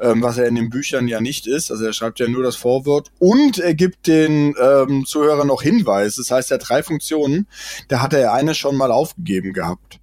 ähm, 0.00 0.22
was 0.22 0.38
er 0.38 0.46
in 0.46 0.56
den 0.56 0.70
Büchern 0.70 1.06
ja 1.06 1.20
nicht 1.20 1.46
ist. 1.46 1.70
Also 1.70 1.84
er 1.84 1.92
schreibt 1.92 2.18
ja 2.18 2.28
nur 2.28 2.42
das 2.42 2.56
Vorwort 2.56 3.12
und 3.18 3.58
er 3.58 3.74
gibt 3.74 4.06
den 4.06 4.54
ähm, 4.60 5.04
Zuhörern 5.06 5.46
noch 5.46 5.62
Hinweis. 5.62 6.16
Das 6.16 6.30
heißt, 6.30 6.50
er 6.50 6.58
hat 6.58 6.68
drei 6.68 6.82
Funktionen. 6.82 7.46
Da 7.88 8.02
hat 8.02 8.12
er 8.12 8.32
eine 8.32 8.54
schon 8.54 8.76
mal 8.76 8.90
aufgegeben 8.90 9.52
gehabt. 9.52 10.00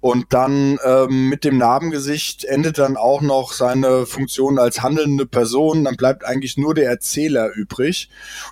Und 0.00 0.26
dann 0.32 0.78
ähm, 0.84 1.28
mit 1.28 1.44
dem 1.44 1.58
Narbengesicht 1.58 2.44
endet 2.44 2.78
dann 2.78 2.96
auch 2.96 3.20
noch 3.20 3.52
seine 3.52 4.06
Funktion 4.06 4.58
als 4.58 4.82
handelnde 4.82 5.26
Person. 5.26 5.84
Dann 5.84 5.96
bleibt 5.96 6.24
eigentlich 6.24 6.56
nur 6.56 6.74
der 6.74 6.88
Erzähler 6.88 7.50
übrig. 7.52 8.08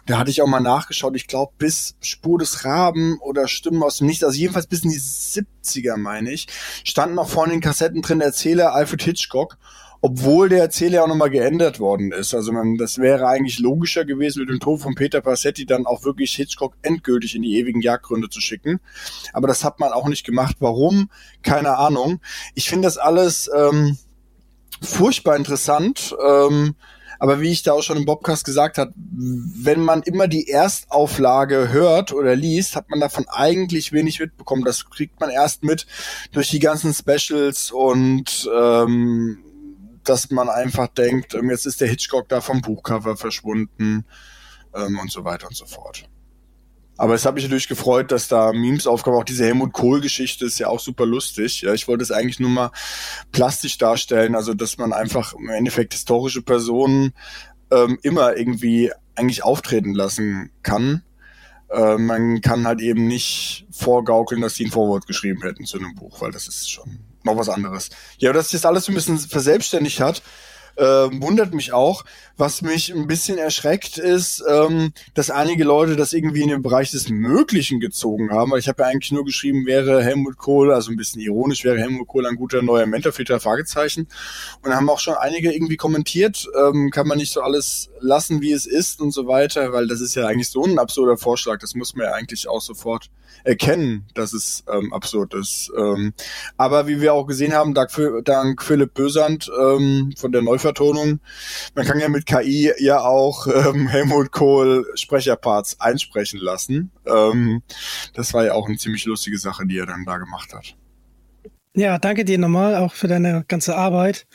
Da 0.07 0.19
hatte 0.19 0.31
ich 0.31 0.43
auch 0.43 0.49
mal 0.49 0.61
nachgeschaut. 0.61 1.15
Ich 1.15 1.29
glaube, 1.29 1.53
bis 1.57 1.97
Spur 2.01 2.39
des 2.39 2.65
Raben 2.65 3.19
oder 3.21 3.47
Stimmen 3.47 3.83
aus 3.83 3.99
dem 3.99 4.09
Nichts, 4.09 4.25
also 4.25 4.37
jedenfalls 4.37 4.67
bis 4.67 4.83
in 4.83 4.91
die 4.91 4.99
70er, 5.01 5.97
meine 5.97 6.33
ich, 6.33 6.49
standen 6.85 7.15
noch 7.15 7.29
vorne 7.29 7.53
in 7.53 7.61
den 7.61 7.65
Kassetten 7.65 8.03
drin 8.03 8.21
Erzähler 8.21 8.75
Alfred 8.75 9.03
Hitchcock 9.03 9.57
obwohl 10.07 10.49
der 10.49 10.61
Erzähler 10.61 11.03
auch 11.03 11.09
nochmal 11.09 11.31
geändert 11.31 11.81
worden 11.81 12.13
ist. 12.13 12.33
Also 12.33 12.53
man, 12.53 12.77
das 12.77 12.99
wäre 12.99 13.27
eigentlich 13.27 13.59
logischer 13.59 14.05
gewesen, 14.05 14.39
mit 14.39 14.51
dem 14.51 14.61
Tod 14.61 14.81
von 14.81 14.95
Peter 14.95 15.21
Passetti 15.21 15.67
dann 15.67 15.85
auch 15.85 16.05
wirklich 16.05 16.33
Hitchcock 16.37 16.75
endgültig 16.83 17.35
in 17.35 17.43
die 17.43 17.59
ewigen 17.59 17.81
Jagdgründe 17.81 18.29
zu 18.29 18.41
schicken. 18.41 18.79
Aber 19.33 19.49
das 19.49 19.65
hat 19.65 19.81
man 19.81 19.91
auch 19.91 20.07
nicht 20.07 20.25
gemacht. 20.25 20.59
Warum? 20.61 21.11
Keine 21.43 21.77
Ahnung. 21.77 22.21
Ich 22.55 22.69
finde 22.69 22.87
das 22.87 22.99
alles 22.99 23.51
ähm, 23.53 23.99
furchtbar 24.81 25.35
interessant. 25.35 26.15
Ähm, 26.25 26.77
aber 27.19 27.41
wie 27.41 27.51
ich 27.51 27.65
da 27.65 27.73
auch 27.73 27.83
schon 27.83 27.97
im 27.97 28.05
Bobcast 28.05 28.45
gesagt 28.45 28.79
habe, 28.79 28.93
wenn 28.95 29.81
man 29.81 30.03
immer 30.03 30.29
die 30.29 30.49
Erstauflage 30.49 31.73
hört 31.73 32.13
oder 32.13 32.37
liest, 32.37 32.77
hat 32.77 32.91
man 32.91 33.01
davon 33.01 33.25
eigentlich 33.29 33.91
wenig 33.91 34.21
mitbekommen. 34.21 34.65
Das 34.65 34.89
kriegt 34.89 35.19
man 35.19 35.31
erst 35.31 35.65
mit 35.65 35.85
durch 36.31 36.51
die 36.51 36.61
ganzen 36.61 36.95
Specials 36.95 37.73
und 37.73 38.49
ähm, 38.57 39.39
dass 40.09 40.31
man 40.31 40.49
einfach 40.49 40.89
denkt, 40.89 41.35
ähm, 41.35 41.51
jetzt 41.51 41.67
ist 41.67 41.81
der 41.81 41.89
Hitchcock 41.89 42.29
da 42.29 42.41
vom 42.41 42.61
Buchcover 42.61 43.17
verschwunden 43.17 44.05
ähm, 44.75 44.99
und 44.99 45.11
so 45.11 45.25
weiter 45.25 45.49
und 45.49 45.57
so 45.57 45.67
fort. 45.67 46.09
Aber 46.99 47.15
es 47.15 47.27
hat 47.27 47.35
mich 47.35 47.45
natürlich 47.45 47.69
gefreut, 47.69 48.11
dass 48.11 48.29
da 48.29 48.53
Memes 48.53 48.87
aufkommen. 48.87 49.19
Auch 49.19 49.25
diese 49.25 49.45
Helmut 49.45 49.73
Kohl-Geschichte 49.75 50.47
ist 50.47 50.59
ja 50.59 50.69
auch 50.69 50.81
super 50.81 51.05
lustig. 51.05 51.61
Ja, 51.61 51.75
ich 51.75 51.89
wollte 51.89 52.03
es 52.03 52.11
eigentlich 52.11 52.41
nur 52.41 52.51
mal 52.51 52.71
plastisch 53.33 53.77
darstellen, 53.77 54.35
also 54.35 54.55
dass 54.55 54.79
man 54.79 54.93
einfach 54.95 55.35
im 55.35 55.51
Endeffekt 55.51 55.93
historische 55.93 56.41
Personen 56.41 57.13
ähm, 57.71 57.99
immer 58.03 58.37
irgendwie 58.37 58.93
eigentlich 59.15 59.45
auftreten 59.45 59.95
lassen 59.95 60.51
kann. 60.63 61.03
Äh, 61.69 61.99
man 61.99 62.41
kann 62.41 62.67
halt 62.67 62.81
eben 62.81 63.07
nicht 63.09 63.67
vorgaukeln, 63.71 64.41
dass 64.41 64.55
die 64.55 64.65
ein 64.65 64.71
Vorwort 64.71 65.07
geschrieben 65.07 65.43
hätten 65.43 65.67
zu 65.67 65.79
einem 65.79 65.95
Buch, 65.95 66.21
weil 66.23 66.31
das 66.31 66.49
ist 66.49 66.71
schon 66.71 67.01
noch 67.27 67.37
was 67.37 67.49
anderes. 67.49 67.91
Ja, 68.19 68.33
dass 68.33 68.51
sich 68.51 68.61
das 68.61 68.67
alles 68.67 68.87
so 68.87 68.93
ein 68.93 68.95
bisschen 68.95 69.19
verselbstständigt 69.19 70.01
hat, 70.01 70.23
äh, 70.77 70.85
wundert 70.85 71.55
mich 71.55 71.73
auch. 71.73 72.05
Was 72.37 72.61
mich 72.61 72.93
ein 72.93 73.07
bisschen 73.07 73.39
erschreckt 73.39 73.97
ist, 73.97 74.45
ähm, 74.47 74.93
dass 75.15 75.31
einige 75.31 75.65
Leute 75.65 75.97
das 75.97 76.13
irgendwie 76.13 76.43
in 76.43 76.51
den 76.51 76.63
Bereich 76.63 76.91
des 76.91 77.09
Möglichen 77.09 77.81
gezogen 77.81 78.31
haben. 78.31 78.51
Weil 78.51 78.59
ich 78.59 78.69
habe 78.69 78.83
ja 78.83 78.89
eigentlich 78.89 79.13
nur 79.13 79.25
geschrieben, 79.25 79.65
wäre 79.65 80.03
Helmut 80.03 80.37
Kohl, 80.37 80.73
also 80.73 80.91
ein 80.91 80.97
bisschen 80.97 81.23
ironisch, 81.23 81.65
wäre 81.65 81.79
Helmut 81.79 82.07
Kohl 82.07 82.27
ein 82.27 82.37
guter 82.37 82.61
neuer 82.61 82.87
Mentor 82.87 83.13
für 83.13 83.25
drei 83.25 83.41
Fragezeichen. 83.41 84.09
Und 84.63 84.75
haben 84.75 84.91
auch 84.91 85.01
schon 85.01 85.15
einige 85.15 85.53
irgendwie 85.53 85.77
kommentiert, 85.77 86.47
ähm, 86.59 86.91
kann 86.91 87.09
man 87.09 87.19
nicht 87.19 87.33
so 87.33 87.41
alles 87.41 87.89
lassen, 88.01 88.41
wie 88.41 88.53
es 88.53 88.67
ist 88.67 89.01
und 89.01 89.11
so 89.11 89.27
weiter, 89.27 89.73
weil 89.73 89.87
das 89.87 90.01
ist 90.01 90.15
ja 90.15 90.27
eigentlich 90.27 90.51
so 90.51 90.65
ein 90.65 90.79
absurder 90.79 91.17
Vorschlag. 91.17 91.59
Das 91.59 91.75
muss 91.75 91.95
man 91.95 92.07
ja 92.07 92.13
eigentlich 92.13 92.49
auch 92.49 92.61
sofort 92.61 93.11
erkennen, 93.45 94.07
dass 94.15 94.33
es 94.33 94.65
ähm, 94.73 94.93
absurd 94.93 95.35
ist. 95.35 95.71
Ähm, 95.77 96.13
aber 96.57 96.87
wie 96.87 97.01
wir 97.01 97.15
auch 97.15 97.27
gesehen 97.27 97.53
haben, 97.53 97.75
dank, 97.75 97.91
dank 98.25 98.63
Philipp 98.63 98.95
Bösand 98.95 99.51
ähm, 99.59 100.13
von 100.17 100.33
der 100.33 100.43
Neuvertonung, 100.43 101.21
man 101.75 101.87
kann 101.87 102.01
ja 102.01 102.09
mit 102.09 102.27
KI 102.27 102.73
ja 102.79 103.01
auch 103.01 103.47
ähm, 103.47 103.89
Helmut 103.89 104.33
Kohl 104.33 104.87
Sprecherparts 104.95 105.81
einsprechen 105.81 106.41
lassen. 106.41 106.91
Ähm, 107.07 107.63
das 108.15 108.35
war 108.35 108.45
ja 108.45 108.55
auch 108.55 108.69
eine 108.69 108.77
ziemlich 108.77 109.05
lustige 109.05 109.39
Sache, 109.39 109.67
die 109.67 109.79
er 109.79 109.87
dann 109.87 110.05
da 110.05 110.19
gemacht 110.19 110.53
hat. 110.53 110.77
Ja, 111.75 111.99
danke 111.99 112.25
dir 112.25 112.39
nochmal 112.39 112.75
auch 112.77 112.95
für 112.95 113.07
deine 113.07 113.45
ganze 113.47 113.77
Arbeit, 113.77 114.27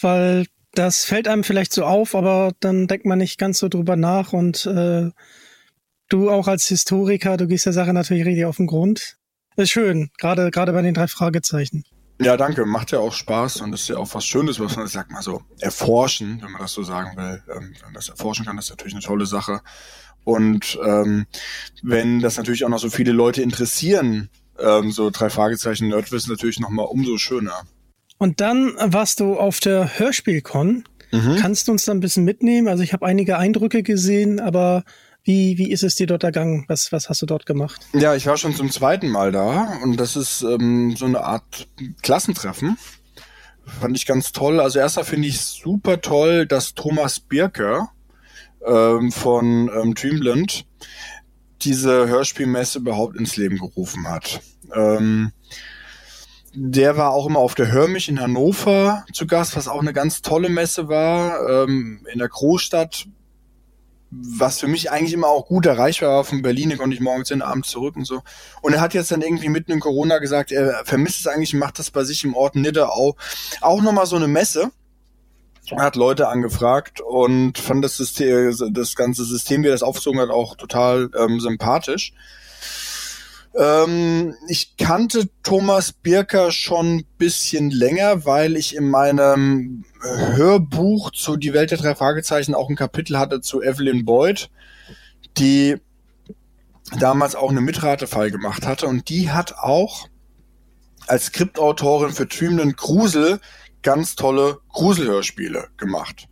weil 0.00 0.46
das 0.78 1.04
fällt 1.04 1.26
einem 1.26 1.42
vielleicht 1.42 1.72
so 1.72 1.84
auf, 1.84 2.14
aber 2.14 2.52
dann 2.60 2.86
denkt 2.86 3.04
man 3.04 3.18
nicht 3.18 3.36
ganz 3.36 3.58
so 3.58 3.68
drüber 3.68 3.96
nach 3.96 4.32
und 4.32 4.64
äh, 4.66 5.10
du 6.08 6.30
auch 6.30 6.46
als 6.46 6.66
Historiker, 6.66 7.36
du 7.36 7.48
gehst 7.48 7.66
der 7.66 7.72
Sache 7.72 7.92
natürlich 7.92 8.24
richtig 8.24 8.44
auf 8.44 8.58
den 8.58 8.68
Grund. 8.68 9.16
Ist 9.56 9.70
schön, 9.70 10.10
gerade 10.18 10.52
gerade 10.52 10.72
bei 10.72 10.82
den 10.82 10.94
drei 10.94 11.08
Fragezeichen. 11.08 11.84
Ja, 12.20 12.36
danke. 12.36 12.64
Macht 12.64 12.92
ja 12.92 13.00
auch 13.00 13.12
Spaß 13.12 13.60
und 13.60 13.72
ist 13.72 13.88
ja 13.88 13.96
auch 13.96 14.12
was 14.12 14.24
Schönes, 14.24 14.58
was 14.60 14.76
man, 14.76 14.86
ich 14.86 14.92
sag 14.92 15.10
mal 15.10 15.22
so, 15.22 15.42
erforschen, 15.60 16.40
wenn 16.42 16.52
man 16.52 16.60
das 16.60 16.72
so 16.72 16.82
sagen 16.82 17.16
will. 17.16 17.42
Ähm, 17.48 17.74
wenn 17.74 17.84
man 17.84 17.94
das 17.94 18.08
erforschen 18.08 18.44
kann, 18.44 18.58
ist 18.58 18.70
natürlich 18.70 18.94
eine 18.94 19.02
tolle 19.02 19.26
Sache. 19.26 19.60
Und 20.24 20.78
ähm, 20.84 21.26
wenn 21.82 22.20
das 22.20 22.36
natürlich 22.36 22.64
auch 22.64 22.68
noch 22.68 22.80
so 22.80 22.90
viele 22.90 23.12
Leute 23.12 23.42
interessieren, 23.42 24.30
ähm, 24.58 24.90
so 24.90 25.10
drei 25.10 25.30
Fragezeichen 25.30 25.88
Nerdwissen 25.88 26.32
natürlich 26.32 26.60
nochmal 26.60 26.86
umso 26.86 27.18
schöner. 27.18 27.62
Und 28.18 28.40
dann 28.40 28.74
warst 28.80 29.20
du 29.20 29.38
auf 29.38 29.60
der 29.60 29.98
Hörspielcon. 29.98 30.84
Mhm. 31.10 31.36
Kannst 31.40 31.68
du 31.68 31.72
uns 31.72 31.84
da 31.84 31.92
ein 31.92 32.00
bisschen 32.00 32.24
mitnehmen? 32.24 32.68
Also 32.68 32.82
ich 32.82 32.92
habe 32.92 33.06
einige 33.06 33.38
Eindrücke 33.38 33.82
gesehen, 33.82 34.40
aber 34.40 34.84
wie, 35.24 35.58
wie 35.58 35.70
ist 35.70 35.82
es 35.82 35.94
dir 35.94 36.06
dort 36.06 36.24
ergangen? 36.24 36.64
Was, 36.68 36.92
was 36.92 37.08
hast 37.08 37.22
du 37.22 37.26
dort 37.26 37.46
gemacht? 37.46 37.80
Ja, 37.92 38.14
ich 38.14 38.26
war 38.26 38.36
schon 38.36 38.54
zum 38.54 38.70
zweiten 38.70 39.08
Mal 39.08 39.32
da 39.32 39.78
und 39.82 39.98
das 39.98 40.16
ist 40.16 40.42
ähm, 40.42 40.96
so 40.96 41.06
eine 41.06 41.22
Art 41.22 41.68
Klassentreffen. 42.02 42.76
Fand 43.80 43.96
ich 43.96 44.06
ganz 44.06 44.32
toll. 44.32 44.60
Also 44.60 44.78
erster 44.78 45.04
finde 45.04 45.28
ich 45.28 45.40
super 45.40 46.00
toll, 46.00 46.46
dass 46.46 46.74
Thomas 46.74 47.20
Birker 47.20 47.90
ähm, 48.66 49.12
von 49.12 49.70
ähm, 49.74 49.94
Dreamland 49.94 50.64
diese 51.62 52.08
Hörspielmesse 52.08 52.78
überhaupt 52.78 53.16
ins 53.16 53.36
Leben 53.36 53.58
gerufen 53.58 54.08
hat. 54.08 54.40
Ähm, 54.74 55.32
der 56.54 56.96
war 56.96 57.12
auch 57.12 57.26
immer 57.26 57.38
auf 57.38 57.54
der 57.54 57.70
Hörmich 57.70 58.08
in 58.08 58.20
Hannover 58.20 59.04
zu 59.12 59.26
Gast, 59.26 59.56
was 59.56 59.68
auch 59.68 59.80
eine 59.80 59.92
ganz 59.92 60.22
tolle 60.22 60.48
Messe 60.48 60.88
war. 60.88 61.48
Ähm, 61.48 62.06
in 62.12 62.18
der 62.18 62.28
Großstadt, 62.28 63.06
was 64.10 64.60
für 64.60 64.68
mich 64.68 64.90
eigentlich 64.90 65.12
immer 65.12 65.28
auch 65.28 65.46
gut 65.46 65.66
erreichbar 65.66 66.10
war 66.10 66.24
von 66.24 66.42
Berlin, 66.42 66.76
konnte 66.78 66.94
ich 66.94 67.00
morgens 67.00 67.28
hin, 67.28 67.42
abends 67.42 67.68
zurück 67.68 67.96
und 67.96 68.06
so. 68.06 68.22
Und 68.62 68.72
er 68.72 68.80
hat 68.80 68.94
jetzt 68.94 69.10
dann 69.10 69.22
irgendwie 69.22 69.50
mitten 69.50 69.72
in 69.72 69.80
Corona 69.80 70.18
gesagt, 70.18 70.50
er 70.50 70.82
vermisst 70.84 71.20
es 71.20 71.26
eigentlich, 71.26 71.54
macht 71.54 71.78
das 71.78 71.90
bei 71.90 72.04
sich 72.04 72.24
im 72.24 72.34
Ort 72.34 72.56
Nidderau. 72.56 73.16
Auch 73.60 73.82
nochmal 73.82 74.06
so 74.06 74.16
eine 74.16 74.28
Messe. 74.28 74.70
Er 75.70 75.82
hat 75.82 75.96
Leute 75.96 76.28
angefragt 76.28 77.02
und 77.02 77.58
fand 77.58 77.84
das 77.84 77.98
System, 77.98 78.54
das 78.72 78.96
ganze 78.96 79.24
System, 79.24 79.62
wie 79.62 79.68
er 79.68 79.72
das 79.72 79.82
aufgezogen 79.82 80.18
hat, 80.18 80.30
auch 80.30 80.56
total 80.56 81.10
ähm, 81.18 81.40
sympathisch. 81.40 82.14
Ähm, 83.54 84.34
ich 84.48 84.76
kannte 84.76 85.28
Thomas 85.42 85.92
Birker 85.92 86.52
schon 86.52 86.98
ein 86.98 87.06
bisschen 87.18 87.70
länger, 87.70 88.24
weil 88.24 88.56
ich 88.56 88.76
in 88.76 88.88
meinem 88.88 89.84
Hörbuch 90.00 91.10
zu 91.10 91.36
Die 91.36 91.52
Welt 91.52 91.70
der 91.70 91.78
drei 91.78 91.94
Fragezeichen 91.94 92.54
auch 92.54 92.68
ein 92.68 92.76
Kapitel 92.76 93.18
hatte 93.18 93.40
zu 93.40 93.62
Evelyn 93.62 94.04
Boyd, 94.04 94.50
die 95.38 95.76
damals 96.98 97.34
auch 97.34 97.50
eine 97.50 97.60
Mitratefall 97.60 98.30
gemacht 98.30 98.66
hatte 98.66 98.86
und 98.86 99.08
die 99.08 99.30
hat 99.30 99.58
auch 99.58 100.08
als 101.06 101.26
Skriptautorin 101.26 102.12
für 102.12 102.26
Dreamland 102.26 102.76
Grusel 102.76 103.40
ganz 103.82 104.14
tolle 104.14 104.58
Gruselhörspiele 104.70 105.68
gemacht. 105.76 106.28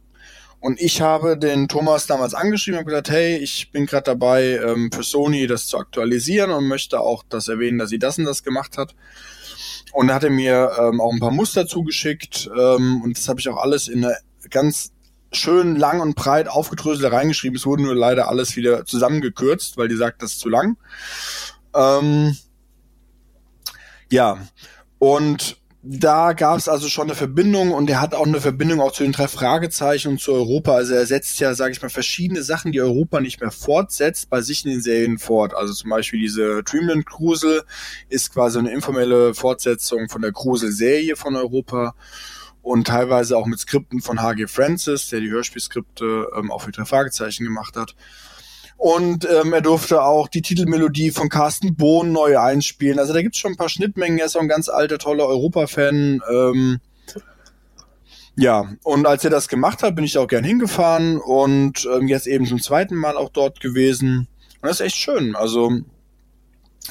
Und 0.60 0.80
ich 0.80 1.00
habe 1.00 1.38
den 1.38 1.68
Thomas 1.68 2.06
damals 2.06 2.34
angeschrieben 2.34 2.80
und 2.80 2.86
gesagt, 2.86 3.10
hey, 3.10 3.36
ich 3.36 3.70
bin 3.72 3.86
gerade 3.86 4.04
dabei, 4.04 4.58
ähm, 4.64 4.90
für 4.92 5.02
Sony 5.02 5.46
das 5.46 5.66
zu 5.66 5.78
aktualisieren 5.78 6.50
und 6.50 6.66
möchte 6.66 7.00
auch 7.00 7.22
das 7.28 7.48
erwähnen, 7.48 7.78
dass 7.78 7.90
sie 7.90 7.98
das 7.98 8.18
und 8.18 8.24
das 8.24 8.42
gemacht 8.42 8.78
hat. 8.78 8.94
Und 9.92 10.08
er 10.08 10.14
hatte 10.16 10.30
mir 10.30 10.72
ähm, 10.78 11.00
auch 11.00 11.12
ein 11.12 11.20
paar 11.20 11.30
Muster 11.30 11.66
zugeschickt 11.66 12.50
ähm, 12.56 13.02
und 13.02 13.16
das 13.16 13.28
habe 13.28 13.40
ich 13.40 13.48
auch 13.48 13.56
alles 13.56 13.88
in 13.88 14.04
eine 14.04 14.16
ganz 14.50 14.92
schön 15.32 15.76
lang 15.76 16.00
und 16.00 16.16
breit 16.16 16.48
aufgedröselt 16.48 17.12
reingeschrieben. 17.12 17.56
Es 17.56 17.66
wurde 17.66 17.82
nur 17.82 17.94
leider 17.94 18.28
alles 18.28 18.56
wieder 18.56 18.84
zusammengekürzt, 18.84 19.76
weil 19.76 19.88
die 19.88 19.96
sagt, 19.96 20.22
das 20.22 20.32
ist 20.32 20.40
zu 20.40 20.48
lang. 20.48 20.76
Ähm, 21.74 22.36
ja, 24.10 24.38
und 24.98 25.58
da 25.88 26.32
gab 26.32 26.58
es 26.58 26.68
also 26.68 26.88
schon 26.88 27.06
eine 27.06 27.14
Verbindung 27.14 27.70
und 27.70 27.88
er 27.88 28.00
hat 28.00 28.12
auch 28.12 28.26
eine 28.26 28.40
Verbindung 28.40 28.80
auch 28.80 28.90
zu 28.90 29.04
den 29.04 29.12
drei 29.12 29.28
Fragezeichen 29.28 30.08
und 30.08 30.20
zu 30.20 30.32
Europa. 30.32 30.74
Also 30.74 30.94
er 30.94 31.06
setzt 31.06 31.38
ja, 31.38 31.54
sage 31.54 31.72
ich 31.72 31.80
mal, 31.80 31.90
verschiedene 31.90 32.42
Sachen, 32.42 32.72
die 32.72 32.80
Europa 32.80 33.20
nicht 33.20 33.40
mehr 33.40 33.52
fortsetzt, 33.52 34.28
bei 34.28 34.40
sich 34.40 34.64
in 34.64 34.72
den 34.72 34.80
Serien 34.82 35.18
fort. 35.18 35.54
Also 35.54 35.72
zum 35.74 35.90
Beispiel 35.90 36.18
diese 36.18 36.64
Dreamland 36.64 37.06
Grusel 37.06 37.62
ist 38.08 38.32
quasi 38.32 38.58
eine 38.58 38.72
informelle 38.72 39.32
Fortsetzung 39.32 40.08
von 40.08 40.22
der 40.22 40.32
Grusel-Serie 40.32 41.14
von 41.14 41.36
Europa 41.36 41.94
und 42.62 42.88
teilweise 42.88 43.36
auch 43.36 43.46
mit 43.46 43.60
Skripten 43.60 44.00
von 44.00 44.20
H.G. 44.20 44.48
Francis, 44.48 45.08
der 45.08 45.20
die 45.20 45.30
Hörspielskripte 45.30 46.30
ähm, 46.36 46.50
auch 46.50 46.62
für 46.62 46.72
drei 46.72 46.84
Fragezeichen 46.84 47.44
gemacht 47.44 47.76
hat. 47.76 47.94
Und 48.76 49.26
ähm, 49.28 49.52
er 49.52 49.62
durfte 49.62 50.02
auch 50.02 50.28
die 50.28 50.42
Titelmelodie 50.42 51.10
von 51.10 51.28
Carsten 51.28 51.76
Bohn 51.76 52.12
neu 52.12 52.38
einspielen. 52.38 52.98
Also 52.98 53.14
da 53.14 53.22
gibt's 53.22 53.38
schon 53.38 53.52
ein 53.52 53.56
paar 53.56 53.70
Schnittmengen. 53.70 54.18
Er 54.18 54.26
ist 54.26 54.36
auch 54.36 54.42
ein 54.42 54.48
ganz 54.48 54.68
alter, 54.68 54.98
toller 54.98 55.26
Europa-Fan. 55.26 56.20
Ähm, 56.30 56.80
ja, 58.36 58.74
und 58.82 59.06
als 59.06 59.24
er 59.24 59.30
das 59.30 59.48
gemacht 59.48 59.82
hat, 59.82 59.94
bin 59.94 60.04
ich 60.04 60.18
auch 60.18 60.28
gern 60.28 60.44
hingefahren 60.44 61.18
und 61.18 61.88
ähm, 61.90 62.06
jetzt 62.06 62.26
eben 62.26 62.44
zum 62.44 62.60
zweiten 62.60 62.94
Mal 62.94 63.16
auch 63.16 63.30
dort 63.30 63.60
gewesen. 63.60 64.28
Und 64.60 64.68
das 64.68 64.80
ist 64.80 64.86
echt 64.86 64.96
schön. 64.96 65.34
Also 65.34 65.80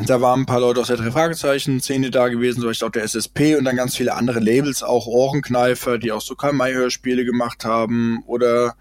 da 0.04 0.20
waren 0.20 0.42
ein 0.42 0.46
paar 0.46 0.60
Leute 0.60 0.82
aus 0.82 0.88
der 0.88 0.98
drei 0.98 1.12
Fragezeichen 1.12 1.80
Szene 1.80 2.10
da 2.12 2.28
gewesen, 2.28 2.62
so 2.62 2.70
ich 2.70 2.84
auch 2.84 2.90
der 2.90 3.04
SSP 3.04 3.56
und 3.56 3.64
dann 3.64 3.78
ganz 3.78 3.96
viele 3.96 4.16
andere 4.16 4.40
Labels, 4.40 4.84
auch 4.84 5.08
Ohrenkneifer, 5.08 6.00
die 6.00 6.12
auch 6.12 6.22
so 6.22 6.36
Karl-May-Hörspiele 6.36 7.24
gemacht 7.24 7.64
haben 7.64 8.24
oder 8.26 8.76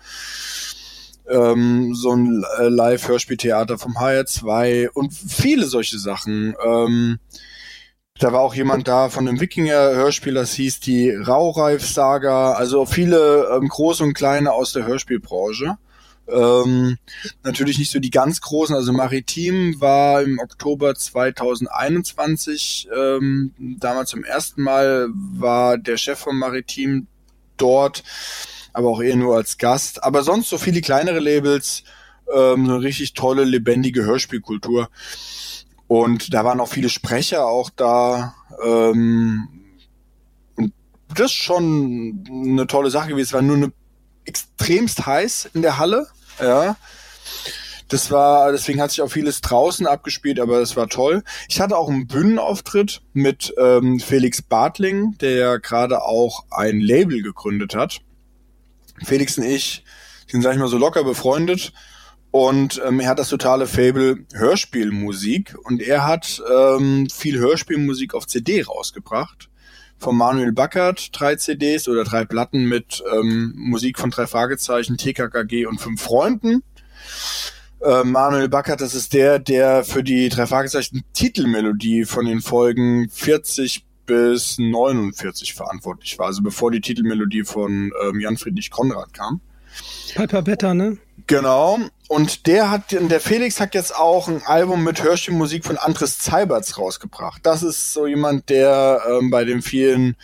ähm, 1.35 1.95
so 1.95 2.13
ein 2.13 2.45
äh, 2.59 2.69
Live-Hörspieltheater 2.69 3.79
vom 3.79 3.97
HR2 3.97 4.89
und 4.89 5.13
viele 5.13 5.67
solche 5.67 5.99
Sachen. 5.99 6.55
Ähm, 6.65 7.19
da 8.19 8.33
war 8.33 8.41
auch 8.41 8.55
jemand 8.55 8.87
da 8.87 9.09
von 9.09 9.27
einem 9.27 9.41
Wikinger-Hörspiel, 9.41 10.35
das 10.35 10.55
hieß 10.55 10.79
die 10.81 11.11
Raureif-Saga, 11.11 12.53
also 12.53 12.87
viele 12.87 13.49
ähm, 13.53 13.69
große 13.69 14.05
und 14.05 14.15
kleine 14.15 14.53
aus 14.53 14.73
der 14.73 14.87
Hörspielbranche. 14.87 15.77
Ähm, 16.29 16.97
natürlich 17.43 17.79
nicht 17.79 17.91
so 17.91 17.99
die 17.99 18.11
ganz 18.11 18.41
großen, 18.41 18.75
also 18.75 18.93
Maritim 18.93 19.81
war 19.81 20.23
im 20.23 20.39
Oktober 20.39 20.95
2021, 20.95 22.89
ähm, 22.97 23.53
damals 23.59 24.11
zum 24.11 24.25
ersten 24.25 24.63
Mal 24.63 25.09
war 25.13 25.77
der 25.77 25.97
Chef 25.97 26.21
von 26.21 26.39
Maritim 26.39 27.09
dort 27.57 28.05
aber 28.75 28.89
auch 28.89 29.01
eher 29.01 29.17
nur 29.17 29.37
als 29.37 29.57
Gast. 29.57 30.05
Aber 30.05 30.23
sonst 30.23 30.51
so 30.51 30.59
viele 30.59 30.83
kleinere 30.83 31.21
Labels, 31.21 31.85
ähm, 32.35 32.65
eine 32.65 32.83
richtig 32.83 33.15
tolle, 33.15 33.45
lebendige 33.45 34.05
Hörspielkultur. 34.05 34.91
Und 35.87 36.35
da 36.35 36.45
waren 36.45 36.61
auch 36.61 36.69
viele 36.69 36.89
Sprecher 36.89 37.47
auch 37.47 37.71
da. 37.71 38.35
Ähm, 38.63 39.49
das 41.09 41.27
ist 41.27 41.33
schon 41.33 42.25
eine 42.29 42.67
tolle 42.67 42.91
Sache 42.91 43.09
gewesen. 43.09 43.29
Es 43.29 43.33
war 43.33 43.43
nur 43.43 43.57
eine 43.57 43.73
extremst 44.25 45.07
heiß 45.07 45.51
in 45.55 45.63
der 45.63 45.79
Halle. 45.79 46.09
Ja. 46.41 46.77
Das 47.89 48.11
war, 48.11 48.51
deswegen 48.51 48.81
hat 48.81 48.91
sich 48.91 49.03
auch 49.03 49.11
vieles 49.11 49.41
draußen 49.43 49.87
abgespielt, 49.87 50.41
aber 50.41 50.59
das 50.59 50.75
war 50.75 50.89
toll. 50.89 51.23
Ich 51.49 51.61
hatte 51.61 51.77
auch 51.77 51.89
einen 51.89 52.07
Bühnenauftritt 52.09 53.03
mit 53.13 53.55
ähm, 53.59 54.01
Felix 54.01 54.43
Bartling, 54.43 55.17
der 55.19 55.37
ja 55.37 55.57
gerade 55.59 56.03
auch 56.03 56.45
ein 56.51 56.81
Label 56.81 57.23
gegründet 57.23 57.77
hat. 57.77 58.01
Felix 59.03 59.39
und 59.39 59.45
ich 59.45 59.85
sind, 60.27 60.43
sag 60.43 60.55
ich 60.55 60.59
mal, 60.59 60.69
so 60.69 60.79
locker 60.79 61.05
befreundet. 61.05 61.73
Und 62.31 62.83
ähm, 62.85 62.99
er 62.99 63.11
hat 63.11 63.21
das 63.21 63.29
totale 63.29 63.67
Fable 63.67 64.27
Hörspielmusik 64.33 65.55
und 65.65 65.81
er 65.81 66.05
hat 66.05 66.43
ähm, 66.53 67.09
viel 67.09 67.39
Hörspielmusik 67.39 68.13
auf 68.15 68.27
CD 68.27 68.63
rausgebracht. 68.63 69.51
Von 69.99 70.17
Manuel 70.17 70.53
Backert 70.53 71.11
drei 71.13 71.37
CDs 71.37 71.87
oder 71.87 72.03
drei 72.03 72.25
Platten 72.25 72.65
mit 72.65 73.05
ähm, 73.13 73.53
Musik 73.57 74.01
von 74.01 74.11
drei 74.11 74.27
Fragezeichen, 74.27 74.97
TKKG 74.97 75.67
und 75.67 75.81
fünf 75.81 76.03
Freunden. 76.03 76.65
Ähm, 77.81 78.11
Manuel 78.11 78.49
Backert, 78.49 78.81
das 78.81 78.95
ist 78.95 79.13
der, 79.13 79.39
der 79.39 79.85
für 79.85 80.03
die 80.03 80.29
drei 80.29 80.47
Fragezeichen 80.47 81.05
Titelmelodie 81.13 82.05
von 82.05 82.25
den 82.27 82.41
Folgen 82.41 83.09
40 83.11 83.85
bis 84.07 84.59
49 84.59 85.55
verantwortlich 85.55 86.19
war, 86.19 86.27
also 86.27 86.43
bevor 86.43 86.71
die 86.71 86.81
Titelmelodie 86.81 87.45
von 87.45 87.93
ähm, 88.03 88.21
Jan 88.21 88.37
Friedrich 88.37 88.71
Konrad 88.71 89.13
kam. 89.13 89.41
Piper 90.15 90.43
Better, 90.43 90.75
ne? 90.75 90.99
Genau. 91.27 91.79
Und 92.09 92.47
der 92.47 92.71
hat, 92.71 92.93
der 92.93 93.21
Felix 93.21 93.61
hat 93.61 93.75
jetzt 93.75 93.97
auch 93.97 94.29
ein 94.29 94.43
Album 94.45 94.85
mit 94.85 95.03
Hörspielmusik 95.03 95.65
von 95.65 95.79
Andres 95.79 96.19
Zeiberts 96.19 96.79
rausgebracht. 96.79 97.45
Das 97.45 97.63
ist 97.63 97.93
so 97.93 98.07
jemand, 98.07 98.51
der 98.51 99.03
ähm, 99.09 99.31
bei 99.31 99.45
den 99.45 99.63
vielen, 99.63 100.17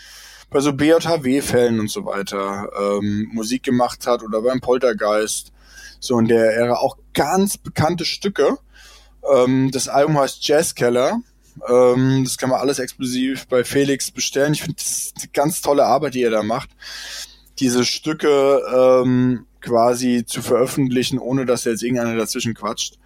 bei 0.51 0.61
so 0.61 0.73
BJHW-Fällen 0.73 1.81
und 1.81 1.91
so 1.91 2.05
weiter 2.05 2.71
ähm, 2.79 3.31
Musik 3.33 3.63
gemacht 3.63 4.07
hat 4.07 4.23
oder 4.23 4.43
beim 4.43 4.61
Poltergeist. 4.61 5.53
So 6.01 6.19
in 6.19 6.29
der 6.29 6.55
Ära 6.55 6.75
auch 6.77 6.97
ganz 7.15 7.57
bekannte 7.57 8.05
Stücke. 8.05 8.59
Ähm, 9.33 9.71
das 9.73 9.89
Album 9.89 10.19
heißt 10.19 10.47
Jazzkeller 10.47 11.21
ähm, 11.69 12.25
das 12.25 12.39
kann 12.39 12.51
man 12.51 12.61
alles 12.61 12.79
exklusiv 12.79 13.47
bei 13.49 13.65
Felix 13.65 14.11
bestellen. 14.11 14.53
Ich 14.53 14.63
finde 14.63 14.77
das 14.77 15.13
eine 15.17 15.29
ganz 15.33 15.61
tolle 15.61 15.85
Arbeit, 15.85 16.15
die 16.15 16.23
er 16.23 16.31
da 16.31 16.43
macht. 16.43 16.71
Diese 17.59 17.85
Stücke 17.85 18.63
ähm, 18.75 19.47
quasi 19.61 20.25
zu 20.27 20.43
veröffentlichen, 20.43 21.19
ohne 21.19 21.47
dass 21.47 21.65
jetzt 21.65 21.83
irgendeiner 21.83 22.17
dazwischen 22.17 22.55
quatscht. 22.55 22.99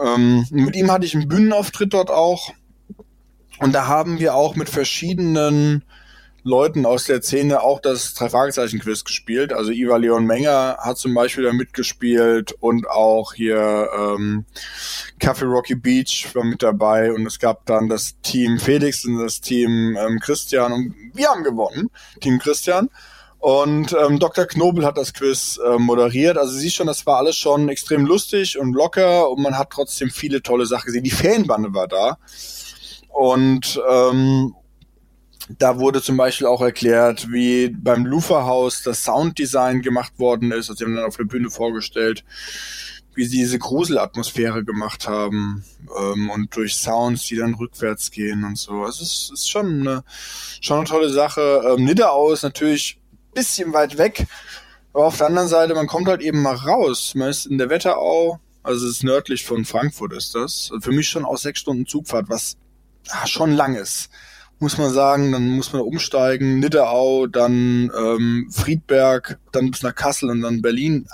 Ähm, 0.00 0.46
mit 0.50 0.76
ihm 0.76 0.90
hatte 0.90 1.04
ich 1.04 1.14
einen 1.14 1.28
Bühnenauftritt 1.28 1.92
dort 1.92 2.10
auch. 2.10 2.52
Und 3.58 3.72
da 3.72 3.86
haben 3.86 4.18
wir 4.18 4.34
auch 4.34 4.56
mit 4.56 4.68
verschiedenen 4.68 5.84
Leuten 6.44 6.86
aus 6.86 7.04
der 7.04 7.22
Szene 7.22 7.62
auch 7.62 7.80
das 7.80 8.14
Drei-Fragezeichen-Quiz 8.14 9.04
gespielt. 9.04 9.52
Also 9.52 9.70
Iva 9.70 9.96
Leon 9.96 10.26
Menger 10.26 10.76
hat 10.80 10.98
zum 10.98 11.14
Beispiel 11.14 11.44
da 11.44 11.52
mitgespielt 11.52 12.52
und 12.58 12.88
auch 12.88 13.34
hier 13.34 13.88
ähm, 13.96 14.44
Café 15.20 15.44
Rocky 15.44 15.76
Beach 15.76 16.28
war 16.34 16.44
mit 16.44 16.62
dabei 16.62 17.12
und 17.12 17.26
es 17.26 17.38
gab 17.38 17.64
dann 17.66 17.88
das 17.88 18.20
Team 18.22 18.58
Felix 18.58 19.04
und 19.04 19.18
das 19.18 19.40
Team 19.40 19.96
ähm, 19.96 20.18
Christian 20.18 20.72
und 20.72 20.94
wir 21.14 21.28
haben 21.28 21.44
gewonnen, 21.44 21.90
Team 22.20 22.38
Christian. 22.38 22.90
Und 23.38 23.92
ähm, 23.92 24.20
Dr. 24.20 24.46
Knobel 24.46 24.84
hat 24.84 24.96
das 24.96 25.12
Quiz 25.12 25.58
äh, 25.58 25.76
moderiert. 25.76 26.38
Also 26.38 26.52
siehst 26.52 26.76
schon, 26.76 26.86
das 26.86 27.06
war 27.06 27.18
alles 27.18 27.36
schon 27.36 27.68
extrem 27.68 28.06
lustig 28.06 28.56
und 28.56 28.72
locker 28.72 29.28
und 29.30 29.42
man 29.42 29.58
hat 29.58 29.70
trotzdem 29.70 30.10
viele 30.10 30.42
tolle 30.42 30.64
Sachen 30.64 30.86
gesehen. 30.86 31.02
Die 31.02 31.10
Fanbande 31.10 31.74
war 31.74 31.88
da. 31.88 32.18
Und 33.08 33.82
ähm, 33.90 34.54
da 35.58 35.78
wurde 35.78 36.02
zum 36.02 36.16
Beispiel 36.16 36.46
auch 36.46 36.60
erklärt, 36.60 37.30
wie 37.30 37.68
beim 37.68 38.06
Lufa-Haus 38.06 38.82
das 38.82 39.04
Sounddesign 39.04 39.82
gemacht 39.82 40.18
worden 40.18 40.52
ist. 40.52 40.70
Also 40.70 40.74
sie 40.74 40.84
haben 40.84 40.96
dann 40.96 41.04
auf 41.04 41.16
der 41.16 41.24
Bühne 41.24 41.50
vorgestellt, 41.50 42.24
wie 43.14 43.24
sie 43.24 43.38
diese 43.38 43.58
Gruselatmosphäre 43.58 44.64
gemacht 44.64 45.08
haben 45.08 45.64
ähm, 45.98 46.30
und 46.30 46.54
durch 46.56 46.74
Sounds, 46.74 47.26
die 47.26 47.36
dann 47.36 47.54
rückwärts 47.54 48.10
gehen 48.10 48.44
und 48.44 48.56
so. 48.56 48.82
Also 48.82 49.02
es 49.02 49.12
ist, 49.12 49.30
ist 49.32 49.50
schon 49.50 49.80
eine, 49.80 50.04
schon 50.60 50.78
eine 50.78 50.86
tolle 50.86 51.10
Sache. 51.10 51.62
Ähm, 51.66 51.84
Nidderau 51.84 52.32
ist 52.32 52.42
natürlich 52.42 52.98
bisschen 53.34 53.72
weit 53.72 53.96
weg, 53.96 54.26
aber 54.92 55.06
auf 55.06 55.16
der 55.16 55.26
anderen 55.26 55.48
Seite, 55.48 55.74
man 55.74 55.86
kommt 55.86 56.06
halt 56.06 56.20
eben 56.20 56.42
mal 56.42 56.54
raus. 56.54 57.14
Man 57.14 57.30
ist 57.30 57.46
in 57.46 57.58
der 57.58 57.70
Wetterau, 57.70 58.40
also 58.62 58.86
es 58.86 58.96
ist 58.96 59.04
nördlich 59.04 59.44
von 59.44 59.64
Frankfurt 59.64 60.12
ist 60.12 60.34
das. 60.34 60.70
Also 60.70 60.80
für 60.80 60.92
mich 60.92 61.08
schon 61.08 61.24
aus 61.24 61.42
sechs 61.42 61.60
Stunden 61.60 61.86
Zugfahrt, 61.86 62.28
was 62.28 62.56
ah, 63.08 63.26
schon 63.26 63.52
lang 63.52 63.74
ist 63.74 64.10
muss 64.62 64.78
man 64.78 64.90
sagen, 64.90 65.32
dann 65.32 65.50
muss 65.50 65.72
man 65.72 65.82
umsteigen, 65.82 66.60
Nidderau, 66.60 67.26
dann 67.26 67.90
ähm, 67.98 68.48
Friedberg, 68.50 69.38
dann 69.50 69.70
bis 69.70 69.82
nach 69.82 69.94
Kassel 69.94 70.30
und 70.30 70.40
dann 70.40 70.62
Berlin. 70.62 71.08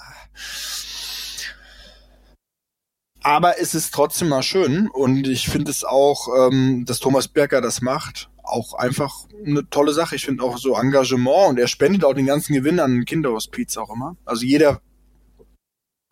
Aber 3.23 3.59
es 3.59 3.75
ist 3.75 3.93
trotzdem 3.93 4.29
mal 4.29 4.43
schön 4.43 4.89
und 4.89 5.27
ich 5.27 5.49
finde 5.49 5.71
es 5.71 5.83
auch, 5.83 6.29
ähm, 6.39 6.85
dass 6.87 7.01
Thomas 7.01 7.27
Berger 7.27 7.61
das 7.61 7.81
macht, 7.81 8.29
auch 8.43 8.75
einfach 8.75 9.15
eine 9.45 9.69
tolle 9.69 9.93
Sache. 9.93 10.15
Ich 10.15 10.27
finde 10.27 10.45
auch 10.45 10.59
so 10.59 10.77
Engagement 10.77 11.49
und 11.49 11.59
er 11.59 11.69
spendet 11.69 12.05
auch 12.05 12.15
den 12.15 12.27
ganzen 12.27 12.53
Gewinn 12.53 12.79
an 12.79 13.05
Kinderhospiz 13.07 13.77
auch 13.79 13.93
immer. 13.93 14.17
Also 14.25 14.45
jeder 14.45 14.81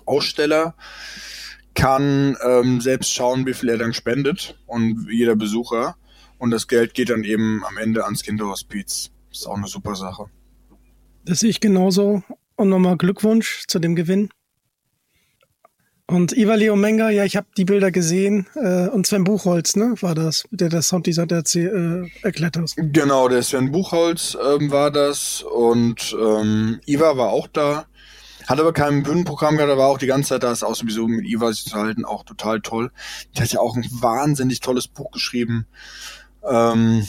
Aussteller 0.06 0.74
kann 1.74 2.36
ähm, 2.42 2.80
selbst 2.80 3.12
schauen, 3.12 3.46
wie 3.46 3.54
viel 3.54 3.68
er 3.68 3.78
dann 3.78 3.92
spendet 3.92 4.58
und 4.66 5.06
jeder 5.10 5.36
Besucher. 5.36 5.96
Und 6.38 6.50
das 6.50 6.68
Geld 6.68 6.94
geht 6.94 7.10
dann 7.10 7.24
eben 7.24 7.64
am 7.64 7.76
Ende 7.76 8.04
ans 8.04 8.22
Kinderhospiz. 8.22 9.10
Ist 9.30 9.46
auch 9.46 9.56
eine 9.56 9.66
super 9.66 9.94
Sache. 9.94 10.26
Das 11.24 11.40
sehe 11.40 11.50
ich 11.50 11.60
genauso. 11.60 12.22
Und 12.56 12.68
nochmal 12.68 12.96
Glückwunsch 12.96 13.64
zu 13.66 13.78
dem 13.78 13.96
Gewinn. 13.96 14.30
Und 16.08 16.36
Iva 16.36 16.54
Leo 16.54 16.76
Menga, 16.76 17.10
ja, 17.10 17.24
ich 17.24 17.36
habe 17.36 17.48
die 17.56 17.64
Bilder 17.64 17.90
gesehen. 17.90 18.46
Äh, 18.54 18.88
und 18.88 19.08
Sven 19.08 19.24
Buchholz, 19.24 19.74
ne, 19.74 19.94
war 20.00 20.14
das, 20.14 20.44
der 20.52 20.68
das 20.68 20.86
Sounddesign 20.88 21.28
äh, 21.28 22.08
erklärt 22.22 22.56
hat. 22.56 22.72
Genau, 22.76 23.28
der 23.28 23.42
Sven 23.42 23.72
Buchholz 23.72 24.36
ähm, 24.40 24.70
war 24.70 24.92
das. 24.92 25.42
Und 25.42 26.16
ähm, 26.18 26.80
Iva 26.86 27.16
war 27.16 27.30
auch 27.30 27.48
da. 27.48 27.86
Hat 28.46 28.60
aber 28.60 28.72
kein 28.72 29.02
Bühnenprogramm 29.02 29.56
gehabt, 29.56 29.72
aber 29.72 29.86
auch 29.86 29.98
die 29.98 30.06
ganze 30.06 30.28
Zeit 30.28 30.44
da 30.44 30.52
ist 30.52 30.62
auch 30.62 30.76
sowieso 30.76 31.08
mit 31.08 31.26
Iva 31.26 31.52
sich 31.52 31.64
zu 31.64 31.76
halten, 31.76 32.04
auch 32.04 32.22
total 32.22 32.60
toll. 32.60 32.92
Die 33.36 33.42
hat 33.42 33.52
ja 33.52 33.58
auch 33.58 33.74
ein 33.74 33.84
wahnsinnig 33.90 34.60
tolles 34.60 34.86
Buch 34.86 35.10
geschrieben. 35.10 35.66
Ähm, 36.48 37.06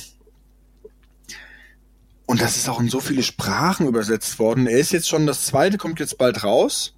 und 2.25 2.41
das 2.41 2.57
ist 2.57 2.67
auch 2.67 2.79
in 2.79 2.89
so 2.89 2.99
viele 2.99 3.23
Sprachen 3.23 3.87
übersetzt 3.87 4.37
worden. 4.37 4.67
Er 4.67 4.79
ist 4.79 4.91
jetzt 4.91 5.07
schon, 5.07 5.25
das 5.25 5.45
zweite 5.45 5.77
kommt 5.77 5.99
jetzt 5.99 6.17
bald 6.17 6.43
raus. 6.43 6.93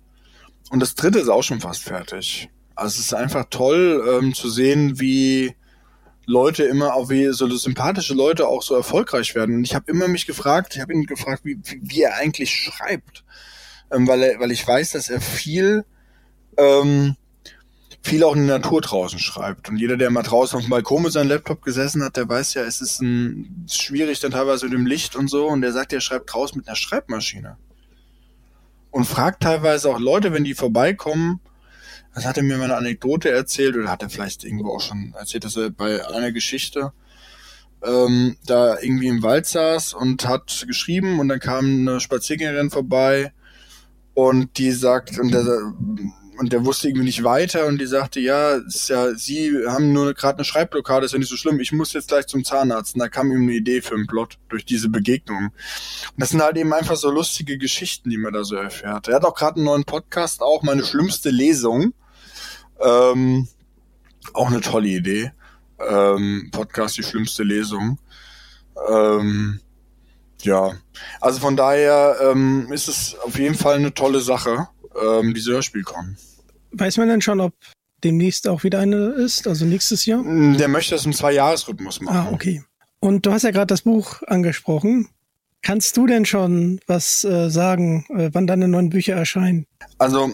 Und 0.71 0.79
das 0.79 0.95
dritte 0.95 1.19
ist 1.19 1.29
auch 1.29 1.43
schon 1.43 1.61
fast 1.61 1.83
fertig. 1.83 2.49
Also 2.75 2.99
es 2.99 3.05
ist 3.05 3.13
einfach 3.13 3.45
toll 3.49 4.03
ähm, 4.09 4.33
zu 4.33 4.49
sehen, 4.49 4.99
wie 4.99 5.55
Leute 6.25 6.63
immer 6.63 6.93
auch 6.93 7.09
wie 7.09 7.31
so 7.33 7.47
sympathische 7.49 8.13
Leute 8.13 8.47
auch 8.47 8.61
so 8.61 8.75
erfolgreich 8.75 9.35
werden. 9.35 9.55
Und 9.55 9.63
ich 9.63 9.75
habe 9.75 9.89
immer 9.91 10.07
mich 10.07 10.25
gefragt, 10.27 10.75
ich 10.75 10.81
habe 10.81 10.93
ihn 10.93 11.05
gefragt, 11.05 11.43
wie, 11.43 11.59
wie 11.81 12.03
er 12.03 12.15
eigentlich 12.15 12.51
schreibt. 12.51 13.23
Ähm, 13.91 14.07
weil, 14.07 14.21
er, 14.21 14.39
weil 14.39 14.51
ich 14.51 14.65
weiß, 14.65 14.91
dass 14.91 15.09
er 15.09 15.21
viel 15.21 15.85
ähm, 16.57 17.15
viel 18.01 18.23
auch 18.23 18.35
in 18.35 18.47
der 18.47 18.59
Natur 18.59 18.81
draußen 18.81 19.19
schreibt. 19.19 19.69
Und 19.69 19.77
jeder, 19.77 19.97
der 19.97 20.09
mal 20.09 20.23
draußen 20.23 20.57
auf 20.57 20.63
dem 20.63 20.69
Balkon 20.69 21.03
mit 21.03 21.11
seinem 21.11 21.29
Laptop 21.29 21.61
gesessen 21.61 22.03
hat, 22.03 22.17
der 22.17 22.29
weiß 22.29 22.53
ja, 22.53 22.63
es 22.63 22.81
ist 22.81 23.01
ein, 23.01 23.65
schwierig 23.69 24.19
dann 24.19 24.31
teilweise 24.31 24.65
mit 24.65 24.73
dem 24.73 24.85
Licht 24.85 25.15
und 25.15 25.29
so. 25.29 25.47
Und 25.47 25.61
der 25.61 25.73
sagt, 25.73 25.93
er 25.93 26.01
schreibt 26.01 26.33
draußen 26.33 26.57
mit 26.57 26.67
einer 26.67 26.75
Schreibmaschine. 26.75 27.57
Und 28.91 29.05
fragt 29.05 29.43
teilweise 29.43 29.89
auch 29.89 29.99
Leute, 29.99 30.33
wenn 30.33 30.43
die 30.43 30.55
vorbeikommen, 30.55 31.41
das 32.15 32.25
hat 32.25 32.37
er 32.37 32.43
mir 32.43 32.57
mal 32.57 32.65
eine 32.65 32.77
Anekdote 32.77 33.29
erzählt, 33.29 33.75
oder 33.75 33.91
hat 33.91 34.01
er 34.01 34.09
vielleicht 34.09 34.43
irgendwo 34.43 34.75
auch 34.75 34.81
schon 34.81 35.13
erzählt, 35.17 35.43
dass 35.43 35.55
er 35.55 35.69
bei 35.69 36.05
einer 36.07 36.31
Geschichte 36.31 36.91
ähm, 37.83 38.37
da 38.45 38.79
irgendwie 38.79 39.07
im 39.07 39.21
Wald 39.21 39.45
saß 39.45 39.93
und 39.93 40.27
hat 40.27 40.65
geschrieben 40.67 41.19
und 41.19 41.29
dann 41.29 41.39
kam 41.39 41.65
eine 41.65 41.99
Spaziergängerin 41.99 42.71
vorbei 42.71 43.31
und 44.13 44.57
die 44.57 44.71
sagt, 44.71 45.17
und 45.19 45.31
der 45.31 45.45
und 46.39 46.53
der 46.53 46.63
wusste 46.63 46.87
irgendwie 46.87 47.05
nicht 47.05 47.25
weiter 47.25 47.65
und 47.65 47.81
die 47.81 47.85
sagte, 47.85 48.21
ja, 48.21 48.53
ist 48.53 48.87
ja, 48.87 49.13
sie 49.13 49.53
haben 49.67 49.91
nur 49.91 50.13
gerade 50.13 50.37
eine 50.37 50.45
Schreibblockade, 50.45 51.05
ist 51.05 51.11
ja 51.11 51.19
nicht 51.19 51.29
so 51.29 51.35
schlimm, 51.35 51.59
ich 51.59 51.73
muss 51.73 51.91
jetzt 51.91 52.07
gleich 52.07 52.27
zum 52.27 52.45
Zahnarzt. 52.45 52.95
Und 52.95 52.99
da 52.99 53.09
kam 53.09 53.29
ihm 53.29 53.41
eine 53.41 53.51
Idee 53.51 53.81
für 53.81 53.95
einen 53.95 54.07
Plot 54.07 54.37
durch 54.47 54.63
diese 54.63 54.87
Begegnung. 54.87 55.47
Und 55.47 56.13
das 56.15 56.29
sind 56.29 56.41
halt 56.41 56.55
eben 56.55 56.71
einfach 56.71 56.95
so 56.95 57.11
lustige 57.11 57.57
Geschichten, 57.57 58.09
die 58.09 58.17
man 58.17 58.31
da 58.31 58.45
so 58.45 58.55
erfährt. 58.55 59.09
Er 59.09 59.15
hat 59.15 59.25
auch 59.25 59.35
gerade 59.35 59.57
einen 59.57 59.65
neuen 59.65 59.83
Podcast, 59.83 60.41
auch 60.41 60.63
meine 60.63 60.85
schlimmste 60.85 61.29
Lesung. 61.29 61.93
Ähm, 62.79 63.49
auch 64.33 64.47
eine 64.47 64.61
tolle 64.61 64.87
Idee. 64.87 65.33
Ähm, 65.85 66.49
Podcast, 66.53 66.97
die 66.97 67.03
schlimmste 67.03 67.43
Lesung. 67.43 67.99
Ähm, 68.89 69.59
ja, 70.43 70.71
also 71.19 71.41
von 71.41 71.57
daher 71.57 72.15
ähm, 72.21 72.71
ist 72.71 72.87
es 72.87 73.17
auf 73.25 73.37
jeden 73.37 73.55
Fall 73.55 73.75
eine 73.75 73.93
tolle 73.93 74.21
Sache, 74.21 74.69
ähm, 75.01 75.33
diese 75.33 75.51
Hörspielkon. 75.51 76.17
Weiß 76.71 76.97
man 76.97 77.07
denn 77.07 77.21
schon, 77.21 77.39
ob 77.39 77.53
demnächst 78.03 78.47
auch 78.47 78.63
wieder 78.63 78.79
eine 78.79 79.09
ist, 79.09 79.47
also 79.47 79.65
nächstes 79.65 80.05
Jahr? 80.05 80.21
Mm, 80.23 80.57
der 80.57 80.67
möchte 80.67 80.95
das 80.95 81.05
im 81.05 81.13
Zwei-Jahres-Rhythmus 81.13 82.01
machen. 82.01 82.17
Ah, 82.17 82.29
okay. 82.31 82.63
Und 82.99 83.25
du 83.25 83.31
hast 83.31 83.43
ja 83.43 83.51
gerade 83.51 83.67
das 83.67 83.81
Buch 83.81 84.21
angesprochen. 84.27 85.09
Kannst 85.61 85.97
du 85.97 86.07
denn 86.07 86.25
schon 86.25 86.79
was 86.87 87.23
äh, 87.23 87.49
sagen, 87.49 88.05
äh, 88.09 88.29
wann 88.33 88.47
deine 88.47 88.67
neuen 88.67 88.89
Bücher 88.89 89.15
erscheinen? 89.15 89.65
Also, 89.97 90.33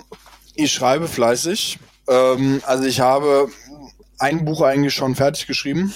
ich 0.56 0.72
schreibe 0.72 1.08
fleißig. 1.08 1.80
Ähm, 2.08 2.62
also, 2.66 2.86
ich 2.86 3.00
habe 3.00 3.48
ein 4.20 4.46
Buch 4.46 4.62
eigentlich 4.62 4.94
schon 4.94 5.16
fertig 5.16 5.48
geschrieben 5.48 5.94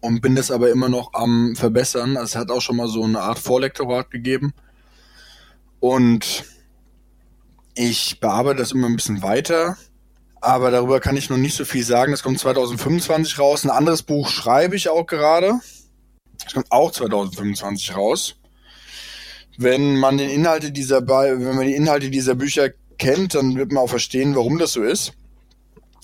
und 0.00 0.20
bin 0.20 0.34
das 0.34 0.50
aber 0.50 0.70
immer 0.70 0.88
noch 0.88 1.12
am 1.12 1.54
Verbessern. 1.54 2.16
Also, 2.16 2.24
es 2.24 2.36
hat 2.36 2.50
auch 2.50 2.62
schon 2.62 2.76
mal 2.76 2.88
so 2.88 3.04
eine 3.04 3.20
Art 3.20 3.38
Vorlektorat 3.38 4.10
gegeben. 4.10 4.54
Und 5.80 6.44
ich 7.74 8.20
bearbeite 8.20 8.58
das 8.58 8.72
immer 8.72 8.88
ein 8.88 8.96
bisschen 8.96 9.22
weiter, 9.22 9.76
aber 10.40 10.70
darüber 10.70 11.00
kann 11.00 11.16
ich 11.16 11.30
noch 11.30 11.36
nicht 11.36 11.56
so 11.56 11.64
viel 11.64 11.84
sagen. 11.84 12.12
Das 12.12 12.22
kommt 12.22 12.38
2025 12.38 13.38
raus. 13.38 13.64
Ein 13.64 13.70
anderes 13.70 14.02
Buch 14.02 14.28
schreibe 14.28 14.76
ich 14.76 14.88
auch 14.88 15.06
gerade. 15.06 15.60
Das 16.44 16.54
kommt 16.54 16.70
auch 16.70 16.90
2025 16.90 17.96
raus. 17.96 18.36
Wenn 19.56 19.96
man 19.96 20.18
den 20.18 20.30
Inhalte 20.30 20.72
dieser, 20.72 21.06
wenn 21.06 21.54
man 21.56 21.66
die 21.66 21.74
Inhalte 21.74 22.10
dieser 22.10 22.34
Bücher 22.34 22.70
kennt, 22.98 23.34
dann 23.34 23.56
wird 23.56 23.70
man 23.72 23.84
auch 23.84 23.90
verstehen, 23.90 24.34
warum 24.34 24.58
das 24.58 24.72
so 24.72 24.82
ist. 24.82 25.12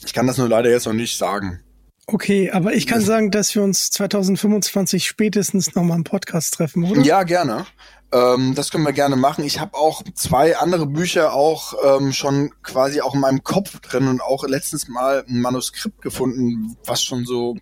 Ich 0.04 0.12
kann 0.12 0.26
das 0.26 0.38
nur 0.38 0.48
leider 0.48 0.70
jetzt 0.70 0.86
noch 0.86 0.92
nicht 0.92 1.16
sagen. 1.18 1.60
Okay, 2.06 2.50
aber 2.50 2.72
ich 2.72 2.86
kann 2.86 3.02
sagen, 3.02 3.30
dass 3.30 3.54
wir 3.54 3.62
uns 3.62 3.90
2025 3.90 5.04
spätestens 5.04 5.74
nochmal 5.74 5.98
im 5.98 6.04
Podcast 6.04 6.54
treffen, 6.54 6.84
oder? 6.84 7.02
Ja, 7.02 7.22
gerne. 7.22 7.66
Ähm, 8.10 8.54
das 8.54 8.70
können 8.70 8.86
wir 8.86 8.92
gerne 8.92 9.16
machen. 9.16 9.44
Ich 9.44 9.60
habe 9.60 9.76
auch 9.76 10.02
zwei 10.14 10.56
andere 10.56 10.86
Bücher 10.86 11.34
auch 11.34 11.74
ähm, 11.84 12.12
schon 12.12 12.52
quasi 12.62 13.00
auch 13.00 13.14
in 13.14 13.20
meinem 13.20 13.44
Kopf 13.44 13.80
drin 13.80 14.08
und 14.08 14.22
auch 14.22 14.46
letztens 14.46 14.88
mal 14.88 15.24
ein 15.28 15.40
Manuskript 15.40 16.00
gefunden, 16.00 16.76
was 16.84 17.02
schon 17.02 17.26
so 17.26 17.56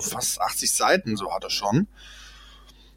fast 0.00 0.40
80 0.40 0.70
Seiten 0.70 1.16
so 1.16 1.32
hatte 1.32 1.50
schon. 1.50 1.86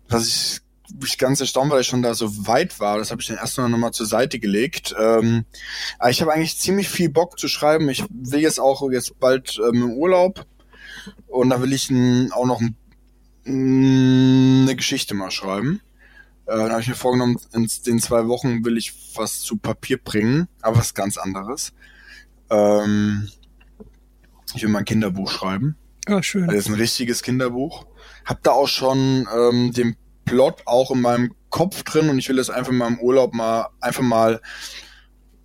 Was 0.09 0.27
ich 0.27 0.61
ich 1.03 1.17
ganz 1.17 1.39
erstaunt, 1.39 1.71
weil 1.71 1.81
ich 1.81 1.87
schon 1.87 2.01
da 2.01 2.13
so 2.13 2.47
weit 2.47 2.79
war. 2.79 2.97
Das 2.97 3.11
habe 3.11 3.21
ich 3.21 3.27
dann 3.27 3.37
erst 3.37 3.57
noch 3.57 3.69
mal 3.69 3.91
zur 3.91 4.05
Seite 4.05 4.39
gelegt. 4.39 4.95
Ähm, 4.99 5.45
aber 5.99 6.09
ich 6.09 6.21
habe 6.21 6.33
eigentlich 6.33 6.57
ziemlich 6.57 6.89
viel 6.89 7.09
Bock 7.09 7.39
zu 7.39 7.47
schreiben. 7.47 7.89
Ich 7.89 8.03
will 8.09 8.39
jetzt 8.39 8.59
auch 8.59 8.89
jetzt 8.89 9.19
bald 9.19 9.59
ähm, 9.59 9.83
im 9.83 9.93
Urlaub 9.93 10.45
und 11.27 11.49
da 11.49 11.61
will 11.61 11.73
ich 11.73 11.89
n, 11.89 12.31
auch 12.33 12.45
noch 12.45 12.59
ein, 12.59 12.75
eine 13.45 14.75
Geschichte 14.75 15.13
mal 15.13 15.31
schreiben. 15.31 15.81
Äh, 16.49 16.57
dann 16.57 16.71
habe 16.71 16.81
ich 16.81 16.87
mir 16.87 16.95
vorgenommen, 16.95 17.37
in 17.53 17.69
den 17.85 17.99
zwei 17.99 18.27
Wochen 18.27 18.65
will 18.65 18.77
ich 18.77 18.93
was 19.15 19.41
zu 19.41 19.57
Papier 19.57 19.97
bringen, 19.97 20.47
aber 20.61 20.77
was 20.77 20.95
ganz 20.95 21.17
anderes. 21.17 21.73
Ähm, 22.49 23.29
ich 24.55 24.63
will 24.63 24.69
mein 24.69 24.85
Kinderbuch 24.85 25.29
schreiben. 25.29 25.75
Ah, 26.07 26.23
schön. 26.23 26.47
Das 26.47 26.55
ist 26.55 26.67
ein 26.67 26.73
richtiges 26.73 27.21
Kinderbuch. 27.21 27.85
Hab 28.25 28.41
da 28.41 28.51
auch 28.51 28.67
schon 28.67 29.27
ähm, 29.31 29.73
den 29.73 29.95
Plot 30.25 30.63
auch 30.65 30.89
in 30.89 31.01
meinem 31.01 31.35
Kopf 31.49 31.83
drin 31.83 32.09
und 32.09 32.17
ich 32.17 32.29
will 32.29 32.37
das 32.37 32.49
einfach 32.49 32.71
mal 32.71 32.87
im 32.87 32.99
Urlaub 32.99 33.33
mal 33.33 33.67
einfach 33.79 34.03
mal 34.03 34.41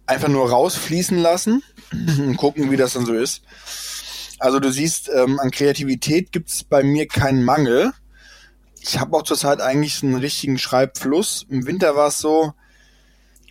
einfach 0.07 0.29
nur 0.29 0.49
rausfließen 0.49 1.19
lassen 1.19 1.63
und 1.93 2.37
gucken, 2.39 2.71
wie 2.71 2.77
das 2.77 2.95
dann 2.95 3.05
so 3.05 3.13
ist. 3.13 3.43
Also 4.39 4.59
du 4.59 4.73
siehst, 4.73 5.11
ähm, 5.15 5.39
an 5.39 5.51
Kreativität 5.51 6.33
gibt 6.33 6.49
es 6.49 6.65
bei 6.65 6.83
mir 6.83 7.07
keinen 7.07 7.45
Mangel. 7.45 7.93
Ich 8.87 9.01
habe 9.01 9.17
auch 9.17 9.23
zurzeit 9.23 9.63
eigentlich 9.63 10.03
einen 10.03 10.17
richtigen 10.17 10.59
Schreibfluss. 10.59 11.47
Im 11.49 11.67
Winter 11.67 11.97
war 11.97 12.09
es 12.09 12.19
so, 12.19 12.53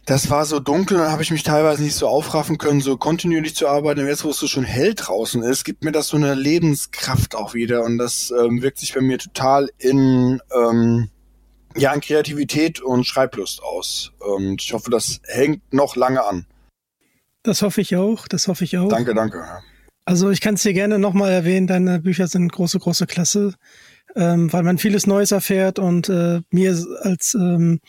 das 0.05 0.29
war 0.29 0.45
so 0.45 0.59
dunkel, 0.59 0.97
dann 0.97 1.11
habe 1.11 1.23
ich 1.23 1.31
mich 1.31 1.41
teilweise 1.41 1.81
nicht 1.81 1.95
so 1.95 2.07
aufraffen 2.07 2.59
können, 2.59 2.81
so 2.81 2.97
kontinuierlich 2.97 3.55
zu 3.55 3.67
arbeiten. 3.67 4.01
Und 4.01 4.07
jetzt, 4.07 4.23
wo 4.23 4.29
es 4.29 4.37
so 4.37 4.47
schon 4.47 4.63
hell 4.63 4.93
draußen 4.93 5.41
ist, 5.41 5.63
gibt 5.63 5.83
mir 5.83 5.91
das 5.91 6.09
so 6.09 6.17
eine 6.17 6.35
Lebenskraft 6.35 7.35
auch 7.35 7.55
wieder. 7.55 7.83
Und 7.83 7.97
das 7.97 8.31
ähm, 8.31 8.61
wirkt 8.61 8.77
sich 8.77 8.93
bei 8.93 9.01
mir 9.01 9.17
total 9.17 9.69
in, 9.79 10.39
ähm, 10.55 11.09
ja, 11.75 11.91
in 11.93 12.01
Kreativität 12.01 12.79
und 12.81 13.05
Schreiblust 13.05 13.63
aus. 13.63 14.11
Und 14.19 14.61
ich 14.61 14.73
hoffe, 14.73 14.91
das 14.91 15.19
hängt 15.25 15.73
noch 15.73 15.95
lange 15.95 16.23
an. 16.23 16.45
Das 17.41 17.63
hoffe 17.63 17.81
ich 17.81 17.95
auch, 17.95 18.27
das 18.27 18.47
hoffe 18.47 18.65
ich 18.65 18.77
auch. 18.77 18.89
Danke, 18.89 19.15
danke. 19.15 19.43
Also 20.05 20.29
ich 20.29 20.41
kann 20.41 20.55
es 20.55 20.63
dir 20.63 20.73
gerne 20.73 20.99
nochmal 20.99 21.31
erwähnen, 21.31 21.65
deine 21.65 21.99
Bücher 21.99 22.27
sind 22.27 22.51
große, 22.51 22.77
große 22.77 23.07
Klasse, 23.07 23.55
ähm, 24.15 24.51
weil 24.51 24.63
man 24.63 24.77
vieles 24.77 25.07
Neues 25.07 25.31
erfährt 25.31 25.79
und 25.79 26.09
äh, 26.09 26.41
mir 26.51 26.77
als 27.01 27.33
ähm, 27.33 27.79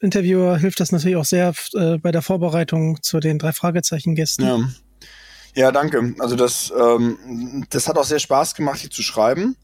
Interviewer 0.00 0.58
hilft 0.58 0.80
das 0.80 0.92
natürlich 0.92 1.16
auch 1.16 1.24
sehr 1.24 1.54
äh, 1.74 1.98
bei 1.98 2.12
der 2.12 2.22
Vorbereitung 2.22 3.02
zu 3.02 3.20
den 3.20 3.38
drei 3.38 3.52
Fragezeichen-Gästen. 3.52 4.44
Ja. 4.44 4.68
ja, 5.54 5.72
danke. 5.72 6.14
Also 6.18 6.36
das, 6.36 6.72
ähm, 6.78 7.66
das 7.70 7.88
hat 7.88 7.96
auch 7.96 8.04
sehr 8.04 8.18
Spaß 8.18 8.54
gemacht, 8.54 8.80
hier 8.80 8.90
zu 8.90 9.02
schreiben. 9.02 9.56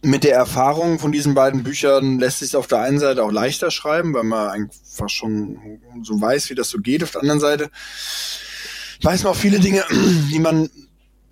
Mit 0.00 0.24
der 0.24 0.34
Erfahrung 0.34 0.98
von 0.98 1.12
diesen 1.12 1.34
beiden 1.34 1.62
Büchern 1.62 2.18
lässt 2.18 2.38
sich 2.38 2.56
auf 2.56 2.66
der 2.66 2.80
einen 2.80 2.98
Seite 2.98 3.22
auch 3.22 3.30
leichter 3.30 3.70
schreiben, 3.70 4.14
weil 4.14 4.24
man 4.24 4.48
einfach 4.48 5.08
schon 5.08 5.58
so 6.02 6.20
weiß, 6.20 6.50
wie 6.50 6.54
das 6.54 6.70
so 6.70 6.78
geht. 6.78 7.04
Auf 7.04 7.12
der 7.12 7.20
anderen 7.20 7.40
Seite 7.40 7.70
weiß 9.02 9.22
man 9.22 9.32
auch 9.32 9.36
viele 9.36 9.60
Dinge, 9.60 9.84
die 10.32 10.38
man 10.38 10.70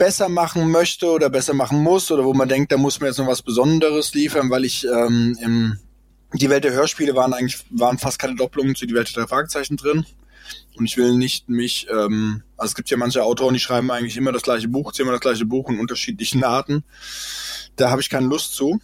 besser 0.00 0.30
machen 0.30 0.70
möchte 0.70 1.06
oder 1.08 1.28
besser 1.28 1.52
machen 1.52 1.82
muss 1.82 2.10
oder 2.10 2.24
wo 2.24 2.32
man 2.32 2.48
denkt, 2.48 2.72
da 2.72 2.78
muss 2.78 3.00
man 3.00 3.08
jetzt 3.08 3.18
noch 3.18 3.26
was 3.26 3.42
Besonderes 3.42 4.14
liefern, 4.14 4.48
weil 4.48 4.64
ich 4.64 4.86
ähm, 4.86 5.36
im 5.42 5.78
die 6.32 6.48
Welt 6.48 6.64
der 6.64 6.72
Hörspiele 6.72 7.14
waren 7.14 7.34
eigentlich, 7.34 7.64
waren 7.70 7.98
fast 7.98 8.18
keine 8.18 8.36
Doppelungen 8.36 8.74
zu 8.74 8.86
die 8.86 8.94
Welt 8.94 9.14
der 9.14 9.28
Fragezeichen 9.28 9.76
drin. 9.76 10.06
Und 10.76 10.86
ich 10.86 10.96
will 10.96 11.18
nicht 11.18 11.50
mich, 11.50 11.86
ähm, 11.90 12.44
also 12.56 12.70
es 12.70 12.74
gibt 12.76 12.88
ja 12.88 12.96
manche 12.96 13.22
Autoren, 13.24 13.52
die 13.52 13.60
schreiben 13.60 13.90
eigentlich 13.90 14.16
immer 14.16 14.32
das 14.32 14.42
gleiche 14.42 14.68
Buch, 14.68 14.92
immer 14.98 15.12
das 15.12 15.20
gleiche 15.20 15.44
Buch 15.44 15.68
in 15.68 15.78
unterschiedlichen 15.78 16.44
Arten. 16.44 16.82
Da 17.76 17.90
habe 17.90 18.00
ich 18.00 18.08
keine 18.08 18.26
Lust 18.26 18.54
zu. 18.54 18.80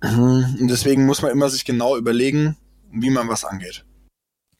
Und 0.00 0.68
deswegen 0.68 1.04
muss 1.04 1.20
man 1.20 1.32
immer 1.32 1.50
sich 1.50 1.66
genau 1.66 1.98
überlegen, 1.98 2.56
wie 2.90 3.10
man 3.10 3.28
was 3.28 3.44
angeht. 3.44 3.84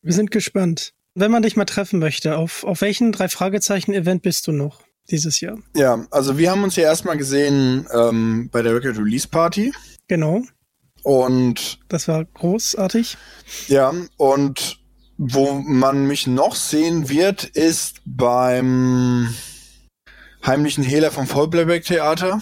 Wir 0.03 0.13
sind 0.13 0.31
gespannt. 0.31 0.93
Wenn 1.15 1.31
man 1.31 1.43
dich 1.43 1.57
mal 1.57 1.65
treffen 1.65 2.01
möchte, 2.01 2.37
auf, 2.37 2.65
auf 2.65 2.83
welchen 2.83 3.13
drei 3.13 3.29
Fragezeichen-Event 3.29 4.23
bist 4.23 4.47
du 4.47 4.53
noch 4.53 4.83
dieses 5.11 5.41
Jahr? 5.41 5.59
Ja, 5.75 6.07
also 6.11 6.39
wir 6.39 6.51
haben 6.51 6.65
uns 6.65 6.77
ja 6.77 6.85
erstmal 6.85 7.17
gesehen 7.17 7.87
ähm, 7.93 8.49
bei 8.51 8.63
der 8.63 8.75
Record 8.75 8.99
Release 8.99 9.29
Party. 9.29 9.73
Genau. 10.09 10.43
Und 11.03 11.79
das 11.89 12.09
war 12.09 12.25
großartig. 12.25 13.17
Ja, 13.69 13.93
und 14.17 14.81
wo 15.17 15.53
man 15.53 16.07
mich 16.07 16.27
noch 16.27 16.55
sehen 16.55 17.09
wird, 17.09 17.45
ist 17.45 18.01
beim 18.05 19.35
heimlichen 20.45 20.85
Hehler 20.85 21.11
vom 21.11 21.27
Vollplayback 21.27 21.85
Theater. 21.85 22.41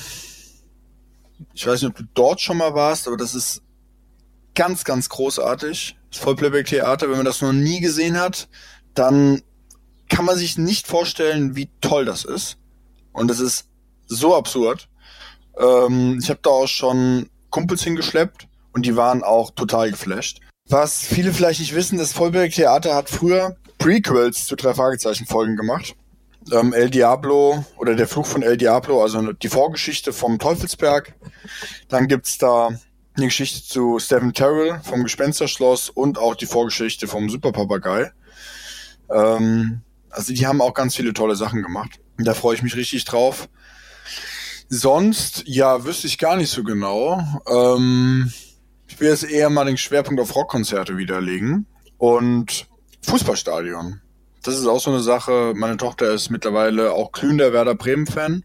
Ich 1.55 1.67
weiß 1.67 1.83
nicht, 1.83 1.91
ob 1.91 1.97
du 1.97 2.05
dort 2.15 2.41
schon 2.41 2.57
mal 2.57 2.75
warst, 2.75 3.07
aber 3.07 3.17
das 3.17 3.35
ist 3.35 3.63
ganz, 4.55 4.85
ganz 4.85 5.09
großartig. 5.09 5.97
Das 6.11 6.21
Vollplayback 6.21 6.67
Theater, 6.67 7.09
wenn 7.09 7.17
man 7.17 7.27
das 7.27 7.43
noch 7.43 7.53
nie 7.53 7.81
gesehen 7.81 8.19
hat, 8.19 8.49
dann 8.95 9.43
kann 10.09 10.25
man 10.25 10.37
sich 10.37 10.59
nicht 10.59 10.87
vorstellen, 10.87 11.57
wie 11.57 11.71
toll 11.81 12.05
das 12.05 12.25
ist. 12.25 12.59
Und 13.13 13.31
es 13.31 13.41
ist 13.41 13.69
so 14.07 14.37
absurd. 14.37 14.89
Ähm, 15.59 16.19
ich 16.23 16.31
habe 16.31 16.41
da 16.43 16.51
auch 16.51 16.69
schon 16.69 17.31
Kumpels 17.51 17.83
hingeschleppt 17.83 18.49
und 18.73 18.87
die 18.87 18.97
waren 18.97 19.23
auch 19.23 19.51
total 19.51 19.91
geflasht. 19.91 20.41
Was 20.69 21.01
viele 21.01 21.33
vielleicht 21.33 21.61
nicht 21.61 21.75
wissen, 21.75 21.99
das 21.99 22.13
Vollberg 22.13 22.53
Theater 22.53 22.95
hat 22.95 23.09
früher 23.09 23.57
Prequels 23.79 24.45
zu 24.45 24.55
drei 24.57 24.75
Fragezeichen 24.75 25.27
Folgen 25.27 25.57
gemacht. 25.57 25.95
Ähm, 26.53 26.73
El 26.73 26.91
Diablo 26.91 27.65
oder 27.77 27.95
der 27.95 28.07
Fluch 28.07 28.27
von 28.27 28.43
El 28.43 28.57
Diablo, 28.57 29.03
also 29.03 29.33
die 29.33 29.49
Vorgeschichte 29.49 30.13
vom 30.13 30.39
Teufelsberg. 30.39 31.15
Dann 31.89 32.07
gibt's 32.07 32.39
da 32.39 32.69
eine 33.17 33.27
Geschichte 33.27 33.67
zu 33.67 33.99
Stephen 33.99 34.33
Terrell 34.33 34.81
vom 34.85 35.03
Gespensterschloss 35.03 35.91
und 35.91 36.19
auch 36.19 36.35
die 36.35 36.47
Vorgeschichte 36.47 37.09
vom 37.09 37.29
Superpapagei. 37.29 38.13
Ähm, 39.11 39.83
also 40.11 40.33
die 40.33 40.47
haben 40.47 40.61
auch 40.61 40.75
ganz 40.75 40.97
viele 40.97 41.13
tolle 41.13 41.37
Sachen 41.37 41.63
gemacht. 41.63 42.01
Da 42.19 42.35
freue 42.35 42.55
ich 42.55 42.63
mich 42.63 42.77
richtig 42.77 43.05
drauf. 43.05 43.49
Sonst, 44.69 45.45
ja, 45.47 45.85
wüsste 45.85 46.07
ich 46.07 46.19
gar 46.19 46.37
nicht 46.37 46.51
so 46.51 46.63
genau. 46.63 47.23
Ähm, 47.49 48.33
ich 48.87 49.01
will 49.01 49.09
jetzt 49.09 49.25
eher 49.25 49.49
mal 49.49 49.65
den 49.65 49.79
Schwerpunkt 49.79 50.21
auf 50.21 50.35
Rockkonzerte 50.35 50.97
widerlegen 50.97 51.67
und 51.97 52.67
Fußballstadion. 53.03 54.01
Das 54.43 54.59
ist 54.59 54.67
auch 54.67 54.81
so 54.81 54.91
eine 54.91 55.01
Sache. 55.01 55.53
Meine 55.57 55.77
Tochter 55.77 56.13
ist 56.13 56.31
mittlerweile 56.31 56.93
auch 56.93 57.13
glühender 57.13 57.53
Werder 57.53 57.75
Bremen-Fan. 57.75 58.45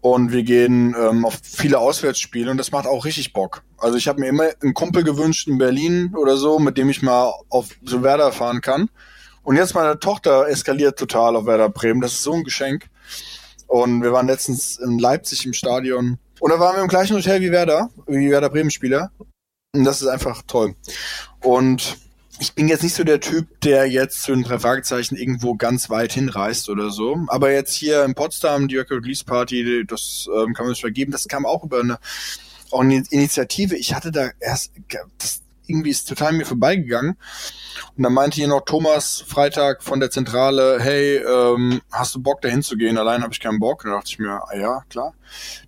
Und 0.00 0.30
wir 0.30 0.44
gehen 0.44 0.94
ähm, 0.96 1.24
auf 1.24 1.40
viele 1.42 1.78
Auswärtsspiele 1.78 2.50
und 2.50 2.58
das 2.58 2.70
macht 2.70 2.86
auch 2.86 3.04
richtig 3.04 3.32
Bock. 3.32 3.62
Also 3.78 3.98
ich 3.98 4.06
habe 4.06 4.20
mir 4.20 4.28
immer 4.28 4.44
einen 4.62 4.74
Kumpel 4.74 5.02
gewünscht 5.02 5.48
in 5.48 5.58
Berlin 5.58 6.14
oder 6.14 6.36
so, 6.36 6.60
mit 6.60 6.78
dem 6.78 6.88
ich 6.88 7.02
mal 7.02 7.32
auf 7.48 7.70
so 7.82 8.02
Werder 8.04 8.30
fahren 8.30 8.60
kann. 8.60 8.88
Und 9.46 9.54
jetzt 9.54 9.76
meine 9.76 9.96
Tochter 10.00 10.48
eskaliert 10.48 10.98
total 10.98 11.36
auf 11.36 11.46
Werder 11.46 11.68
Bremen. 11.68 12.00
Das 12.00 12.14
ist 12.14 12.24
so 12.24 12.32
ein 12.32 12.42
Geschenk. 12.42 12.88
Und 13.68 14.02
wir 14.02 14.10
waren 14.10 14.26
letztens 14.26 14.76
in 14.76 14.98
Leipzig 14.98 15.46
im 15.46 15.52
Stadion. 15.52 16.18
Und 16.40 16.50
da 16.50 16.58
waren 16.58 16.74
wir 16.74 16.82
im 16.82 16.88
gleichen 16.88 17.16
Hotel 17.16 17.40
wie 17.40 17.52
Werder, 17.52 17.88
wie 18.08 18.28
Werder 18.28 18.50
Bremen 18.50 18.72
Spieler. 18.72 19.12
Und 19.72 19.84
das 19.84 20.02
ist 20.02 20.08
einfach 20.08 20.42
toll. 20.48 20.74
Und 21.44 21.96
ich 22.40 22.54
bin 22.54 22.66
jetzt 22.66 22.82
nicht 22.82 22.96
so 22.96 23.04
der 23.04 23.20
Typ, 23.20 23.60
der 23.60 23.86
jetzt 23.86 24.24
zu 24.24 24.34
den 24.34 24.42
drei 24.42 24.58
Fragezeichen 24.58 25.14
irgendwo 25.14 25.54
ganz 25.54 25.90
weit 25.90 26.12
hinreist 26.12 26.68
oder 26.68 26.90
so. 26.90 27.16
Aber 27.28 27.52
jetzt 27.52 27.72
hier 27.72 28.02
in 28.04 28.16
Potsdam, 28.16 28.66
die 28.66 28.78
Record 28.78 29.04
Release 29.04 29.24
Party, 29.24 29.84
das 29.86 30.28
ähm, 30.36 30.54
kann 30.54 30.66
man 30.66 30.74
sich 30.74 30.80
vergeben. 30.80 31.12
Das 31.12 31.28
kam 31.28 31.46
auch 31.46 31.62
über 31.62 31.78
eine, 31.78 32.00
auch 32.72 32.80
eine 32.80 33.04
Initiative. 33.10 33.76
Ich 33.76 33.94
hatte 33.94 34.10
da 34.10 34.30
erst, 34.40 34.72
das 35.18 35.42
irgendwie 35.66 35.90
ist 35.90 36.08
total 36.08 36.32
mir 36.32 36.46
vorbeigegangen. 36.46 37.16
Und 37.96 38.02
dann 38.02 38.12
meinte 38.12 38.36
hier 38.36 38.48
noch 38.48 38.62
Thomas 38.62 39.24
Freitag 39.26 39.82
von 39.82 40.00
der 40.00 40.10
Zentrale, 40.10 40.78
hey, 40.80 41.16
ähm, 41.16 41.80
hast 41.90 42.14
du 42.14 42.22
Bock 42.22 42.40
da 42.42 42.48
hinzugehen? 42.48 42.98
Allein 42.98 43.22
habe 43.22 43.32
ich 43.32 43.40
keinen 43.40 43.58
Bock. 43.58 43.84
Und 43.84 43.90
da 43.90 43.96
dachte 43.96 44.10
ich 44.10 44.18
mir, 44.18 44.30
ah 44.30 44.56
ja, 44.56 44.82
klar, 44.88 45.14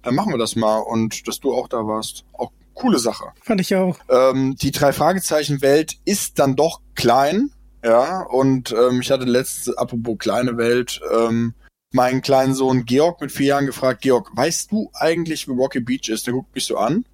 dann 0.02 0.14
machen 0.14 0.32
wir 0.32 0.38
das 0.38 0.56
mal. 0.56 0.78
Und 0.78 1.26
dass 1.28 1.40
du 1.40 1.54
auch 1.54 1.68
da 1.68 1.86
warst, 1.86 2.24
auch 2.32 2.52
coole 2.74 2.98
Sache. 2.98 3.32
Fand 3.42 3.60
ich 3.60 3.74
auch. 3.74 3.98
Ähm, 4.08 4.56
die 4.56 4.70
drei 4.70 4.92
Fragezeichen 4.92 5.60
Welt 5.62 5.96
ist 6.04 6.38
dann 6.38 6.56
doch 6.56 6.80
klein, 6.94 7.50
ja. 7.84 8.22
Und 8.22 8.72
ähm, 8.72 9.00
ich 9.00 9.10
hatte 9.10 9.24
letzte, 9.24 9.76
apropos 9.76 10.18
kleine 10.18 10.56
Welt, 10.56 11.00
ähm, 11.12 11.54
meinen 11.92 12.22
kleinen 12.22 12.54
Sohn 12.54 12.84
Georg 12.84 13.20
mit 13.20 13.32
vier 13.32 13.46
Jahren 13.46 13.66
gefragt, 13.66 14.02
Georg, 14.02 14.30
weißt 14.34 14.72
du 14.72 14.90
eigentlich, 14.94 15.48
wo 15.48 15.54
Rocky 15.54 15.80
Beach 15.80 16.08
ist? 16.08 16.26
Der 16.26 16.34
guckt 16.34 16.54
mich 16.54 16.66
so 16.66 16.76
an 16.76 17.04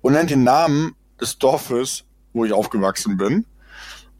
und 0.00 0.12
nennt 0.12 0.30
den 0.30 0.44
Namen 0.44 0.96
des 1.20 1.38
Dorfes, 1.38 2.04
wo 2.34 2.44
ich 2.44 2.52
aufgewachsen 2.52 3.16
bin. 3.16 3.46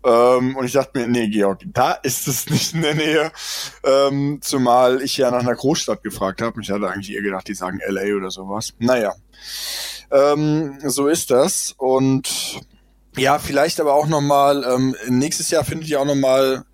Ähm, 0.05 0.57
und 0.57 0.66
ich 0.66 0.72
dachte 0.72 0.98
mir, 0.98 1.09
nee, 1.09 1.29
Georg, 1.29 1.61
da 1.66 1.92
ist 1.92 2.29
es 2.29 2.48
nicht 2.50 2.74
in 2.74 2.83
der 2.83 2.94
Nähe. 2.94 3.33
Ähm, 3.85 4.38
zumal 4.42 5.03
ich 5.03 5.16
ja 5.16 5.31
nach 5.31 5.40
einer 5.40 5.55
Großstadt 5.55 6.03
gefragt 6.03 6.42
habe. 6.42 6.61
Ich 6.61 6.70
hatte 6.70 6.88
eigentlich 6.88 7.14
eher 7.14 7.22
gedacht, 7.22 7.48
die 7.48 7.55
sagen 7.55 7.81
LA 7.87 8.16
oder 8.16 8.31
sowas. 8.31 8.74
Naja. 8.79 9.14
Ähm, 10.11 10.79
so 10.85 11.09
ist 11.09 11.31
das. 11.31 11.74
Und 11.79 12.61
ja, 13.16 13.38
vielleicht 13.38 13.81
aber 13.81 13.94
auch 13.94 14.07
nochmal, 14.07 14.64
ähm, 14.64 14.94
nächstes 15.09 15.50
Jahr 15.50 15.64
findet 15.64 15.88
ja 15.88 16.00
auch 16.00 16.05
nochmal 16.05 16.64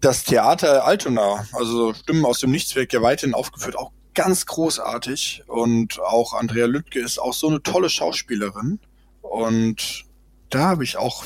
das 0.00 0.24
Theater 0.24 0.84
Altona, 0.84 1.46
also 1.52 1.94
Stimmen 1.94 2.24
aus 2.24 2.40
dem 2.40 2.50
Nichts 2.50 2.74
wird 2.74 2.92
ja 2.92 3.02
weiterhin 3.02 3.34
aufgeführt, 3.34 3.76
auch 3.76 3.92
ganz 4.14 4.46
großartig. 4.46 5.44
Und 5.46 6.00
auch 6.00 6.32
Andrea 6.32 6.66
Lüttke 6.66 7.00
ist 7.00 7.18
auch 7.18 7.34
so 7.34 7.48
eine 7.48 7.62
tolle 7.62 7.90
Schauspielerin. 7.90 8.80
Und 9.20 10.04
da 10.54 10.64
habe 10.68 10.84
ich 10.84 10.96
auch 10.96 11.24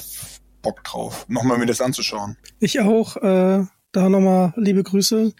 Bock 0.62 0.82
drauf, 0.84 1.26
nochmal 1.28 1.58
mir 1.58 1.66
das 1.66 1.80
anzuschauen. 1.80 2.36
Ich 2.58 2.80
auch. 2.80 3.16
Äh, 3.16 3.66
da 3.92 4.08
nochmal 4.08 4.52
liebe 4.56 4.82
Grüße. 4.82 5.32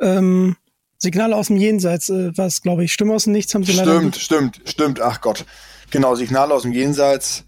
Ähm, 0.00 0.56
Signale 0.98 1.36
aus 1.36 1.46
dem 1.46 1.56
Jenseits, 1.56 2.10
äh, 2.10 2.36
was 2.36 2.62
glaube 2.62 2.84
ich, 2.84 2.92
Stimme 2.92 3.14
aus 3.14 3.24
dem 3.24 3.32
Nichts 3.32 3.54
haben 3.54 3.64
sie 3.64 3.72
stimmt, 3.72 3.86
leider. 3.86 3.98
Stimmt, 4.00 4.16
stimmt, 4.16 4.60
stimmt. 4.64 5.00
Ach 5.00 5.20
Gott. 5.20 5.44
Genau, 5.90 6.14
Signale 6.14 6.54
aus 6.54 6.62
dem 6.62 6.72
Jenseits, 6.72 7.44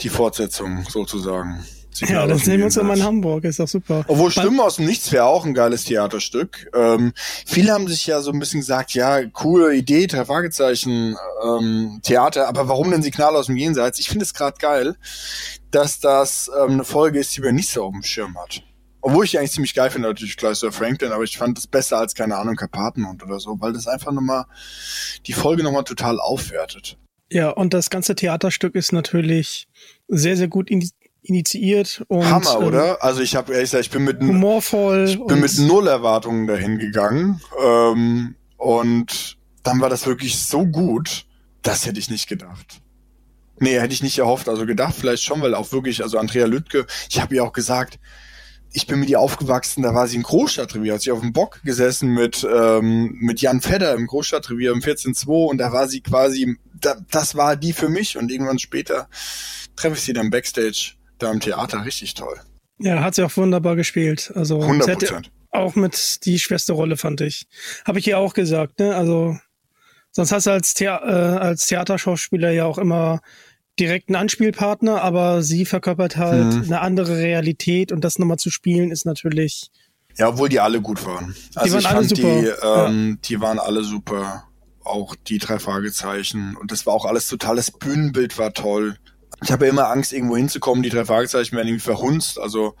die 0.00 0.08
Fortsetzung 0.08 0.84
sozusagen. 0.88 1.64
Ja, 2.00 2.26
dann 2.26 2.38
sehen 2.38 2.58
wir 2.58 2.66
uns 2.66 2.76
Jenseits. 2.76 2.76
immer 2.76 2.94
in 2.94 3.02
Hamburg, 3.02 3.44
ist 3.44 3.60
doch 3.60 3.68
super. 3.68 4.04
Obwohl 4.08 4.30
Stimmen 4.30 4.60
aus 4.60 4.76
dem 4.76 4.86
Nichts 4.86 5.12
wäre 5.12 5.24
auch 5.24 5.44
ein 5.44 5.54
geiles 5.54 5.84
Theaterstück. 5.84 6.70
Ähm, 6.74 7.12
viele 7.46 7.72
haben 7.72 7.88
sich 7.88 8.06
ja 8.06 8.20
so 8.20 8.30
ein 8.30 8.38
bisschen 8.38 8.60
gesagt, 8.60 8.94
ja, 8.94 9.24
coole 9.26 9.74
Idee, 9.74 10.06
drei 10.06 10.24
Fragezeichen, 10.24 11.16
ähm, 11.44 12.00
Theater, 12.02 12.48
aber 12.48 12.68
warum 12.68 12.90
denn 12.90 13.02
Signal 13.02 13.36
aus 13.36 13.46
dem 13.46 13.56
Jenseits? 13.56 13.98
Ich 13.98 14.08
finde 14.08 14.24
es 14.24 14.34
gerade 14.34 14.58
geil, 14.58 14.96
dass 15.70 16.00
das 16.00 16.50
ähm, 16.62 16.72
eine 16.72 16.84
Folge 16.84 17.18
ist, 17.18 17.36
die 17.36 17.40
man 17.40 17.54
nicht 17.54 17.70
so 17.70 17.84
auf 17.84 17.92
dem 17.92 18.02
Schirm 18.02 18.36
hat. 18.38 18.62
Obwohl 19.00 19.24
ich 19.24 19.30
die 19.30 19.38
eigentlich 19.38 19.52
ziemlich 19.52 19.74
geil 19.74 19.90
finde, 19.90 20.08
natürlich 20.08 20.36
Kleister 20.36 20.72
Franklin, 20.72 21.12
aber 21.12 21.22
ich 21.22 21.38
fand 21.38 21.58
es 21.58 21.68
besser 21.68 21.98
als, 21.98 22.14
keine 22.14 22.36
Ahnung, 22.36 22.56
Karpatenhund 22.56 23.22
oder 23.22 23.38
so, 23.38 23.56
weil 23.60 23.72
das 23.72 23.86
einfach 23.86 24.10
nochmal 24.10 24.46
die 25.26 25.32
Folge 25.32 25.62
nochmal 25.62 25.84
total 25.84 26.18
aufwertet. 26.18 26.98
Ja, 27.30 27.50
und 27.50 27.74
das 27.74 27.90
ganze 27.90 28.14
Theaterstück 28.14 28.74
ist 28.74 28.92
natürlich 28.92 29.68
sehr, 30.08 30.36
sehr 30.36 30.48
gut 30.48 30.70
in, 30.70 30.88
initiiert 31.28 32.04
und 32.08 32.28
Hammer, 32.28 32.58
ähm, 32.60 32.66
oder? 32.66 33.02
Also 33.02 33.20
ich 33.20 33.36
habe 33.36 33.52
ehrlich 33.52 33.70
gesagt, 33.70 33.86
ich 33.86 33.90
bin 33.90 34.04
mit 34.04 34.20
humorvoll. 34.20 35.04
Ich 35.08 35.24
bin 35.24 35.40
mit 35.40 35.58
null 35.58 35.86
Erwartungen 35.86 36.46
dahin 36.46 36.78
gegangen. 36.78 37.40
Ähm, 37.62 38.36
und 38.56 39.36
dann 39.62 39.80
war 39.80 39.90
das 39.90 40.06
wirklich 40.06 40.38
so 40.38 40.64
gut, 40.66 41.26
das 41.62 41.86
hätte 41.86 41.98
ich 41.98 42.10
nicht 42.10 42.28
gedacht. 42.28 42.80
Nee, 43.58 43.80
hätte 43.80 43.94
ich 43.94 44.02
nicht 44.02 44.18
erhofft. 44.18 44.48
Also 44.48 44.66
gedacht 44.66 44.94
vielleicht 44.98 45.22
schon, 45.22 45.40
weil 45.40 45.54
auch 45.54 45.72
wirklich, 45.72 46.02
also 46.02 46.18
Andrea 46.18 46.46
Lüttke, 46.46 46.86
ich 47.08 47.20
habe 47.20 47.34
ihr 47.34 47.44
auch 47.44 47.52
gesagt, 47.52 47.98
ich 48.72 48.86
bin 48.86 49.00
mit 49.00 49.08
ihr 49.08 49.20
aufgewachsen, 49.20 49.82
da 49.82 49.94
war 49.94 50.06
sie 50.06 50.16
im 50.16 50.22
Großstadtrevier, 50.22 50.94
hat 50.94 51.00
sie 51.00 51.10
auf 51.10 51.20
dem 51.20 51.32
Bock 51.32 51.62
gesessen 51.64 52.10
mit, 52.10 52.46
ähm, 52.52 53.16
mit 53.20 53.40
Jan 53.40 53.62
Fedder 53.62 53.94
im 53.94 54.06
Großstadtrevier 54.06 54.72
im 54.72 54.80
14.2 54.80 55.46
und 55.46 55.58
da 55.58 55.72
war 55.72 55.88
sie 55.88 56.02
quasi, 56.02 56.58
da, 56.74 56.96
das 57.10 57.36
war 57.36 57.56
die 57.56 57.72
für 57.72 57.88
mich 57.88 58.18
und 58.18 58.30
irgendwann 58.30 58.58
später 58.58 59.08
treffe 59.76 59.96
ich 59.96 60.02
sie 60.02 60.12
dann 60.12 60.30
Backstage 60.30 60.95
da 61.18 61.30
im 61.32 61.40
Theater, 61.40 61.84
richtig 61.84 62.14
toll. 62.14 62.36
Ja, 62.78 63.02
hat 63.02 63.14
sie 63.14 63.22
auch 63.24 63.36
wunderbar 63.36 63.76
gespielt. 63.76 64.32
Also 64.34 64.60
100 64.60 64.84
sie 64.84 64.92
hatte 64.92 65.06
Prozent. 65.06 65.30
auch 65.50 65.74
mit 65.76 66.24
die 66.26 66.38
schwerste 66.38 66.72
Rolle, 66.74 66.96
fand 66.96 67.20
ich. 67.22 67.46
Habe 67.86 67.98
ich 67.98 68.06
ihr 68.06 68.18
auch 68.18 68.34
gesagt, 68.34 68.78
ne? 68.80 68.94
Also 68.94 69.36
sonst 70.12 70.32
hast 70.32 70.46
du 70.46 70.50
als, 70.50 70.74
Thea 70.74 70.98
äh, 71.02 71.38
als 71.38 71.66
Theaterschauspieler 71.66 72.50
ja 72.50 72.64
auch 72.66 72.78
immer 72.78 73.20
direkten 73.78 74.14
Anspielpartner, 74.14 75.02
aber 75.02 75.42
sie 75.42 75.64
verkörpert 75.66 76.16
halt 76.16 76.54
Mhm. 76.54 76.62
eine 76.64 76.80
andere 76.80 77.16
Realität 77.18 77.92
und 77.92 78.02
das 78.04 78.18
nochmal 78.18 78.38
zu 78.38 78.50
spielen 78.50 78.90
ist 78.90 79.04
natürlich 79.04 79.70
Ja, 80.16 80.28
obwohl 80.28 80.48
die 80.48 80.60
alle 80.60 80.80
gut 80.80 81.04
waren. 81.04 81.34
Also 81.54 81.74
waren 81.74 81.80
ich 81.80 81.86
alle 81.88 81.96
fand 81.96 82.08
super. 82.16 82.40
die, 82.40 82.52
ähm, 82.62 83.18
die 83.24 83.40
waren 83.40 83.58
alle 83.58 83.84
super. 83.84 84.44
Auch 84.82 85.14
die 85.16 85.38
drei 85.38 85.58
Fragezeichen. 85.58 86.56
Und 86.56 86.70
das 86.72 86.86
war 86.86 86.94
auch 86.94 87.04
alles 87.06 87.26
total, 87.28 87.56
das 87.56 87.70
Bühnenbild 87.70 88.38
war 88.38 88.52
toll. 88.54 88.96
Ich 89.42 89.52
habe 89.52 89.66
ja 89.66 89.70
immer 89.70 89.88
Angst, 89.88 90.12
irgendwo 90.12 90.36
hinzukommen. 90.36 90.82
Die 90.82 90.90
drei 90.90 91.04
Fragezeichen 91.04 91.56
werden 91.56 91.68
irgendwie 91.68 91.84
verhunzt. 91.84 92.38
Also, 92.38 92.74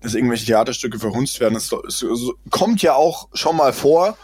dass 0.00 0.14
irgendwelche 0.14 0.46
Theaterstücke 0.46 0.98
verhunzt 0.98 1.40
werden. 1.40 1.54
Das, 1.54 1.68
das, 1.68 2.00
das 2.00 2.20
kommt 2.50 2.82
ja 2.82 2.94
auch 2.94 3.28
schon 3.34 3.56
mal 3.56 3.72
vor. 3.72 4.16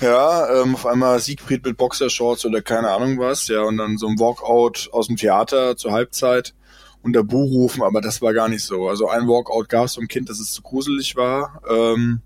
Ja, 0.00 0.62
ähm, 0.62 0.74
auf 0.74 0.86
einmal 0.86 1.20
Siegfried 1.20 1.64
mit 1.64 1.76
Boxershorts 1.76 2.44
oder 2.44 2.60
keine 2.60 2.90
Ahnung 2.90 3.18
was. 3.18 3.46
Ja, 3.48 3.62
und 3.62 3.76
dann 3.76 3.98
so 3.98 4.08
ein 4.08 4.18
Walkout 4.18 4.88
aus 4.92 5.06
dem 5.06 5.16
Theater 5.16 5.76
zur 5.76 5.92
Halbzeit 5.92 6.54
unter 7.02 7.22
Bu 7.24 7.44
rufen, 7.44 7.82
aber 7.82 8.00
das 8.00 8.22
war 8.22 8.32
gar 8.32 8.48
nicht 8.48 8.64
so. 8.64 8.88
Also 8.88 9.08
ein 9.08 9.28
Walkout 9.28 9.68
gab 9.68 9.86
es 9.86 9.94
vom 9.94 10.08
Kind, 10.08 10.28
dass 10.28 10.40
es 10.40 10.52
zu 10.52 10.62
gruselig 10.62 11.16
war. 11.16 11.62
Ähm, 11.68 12.22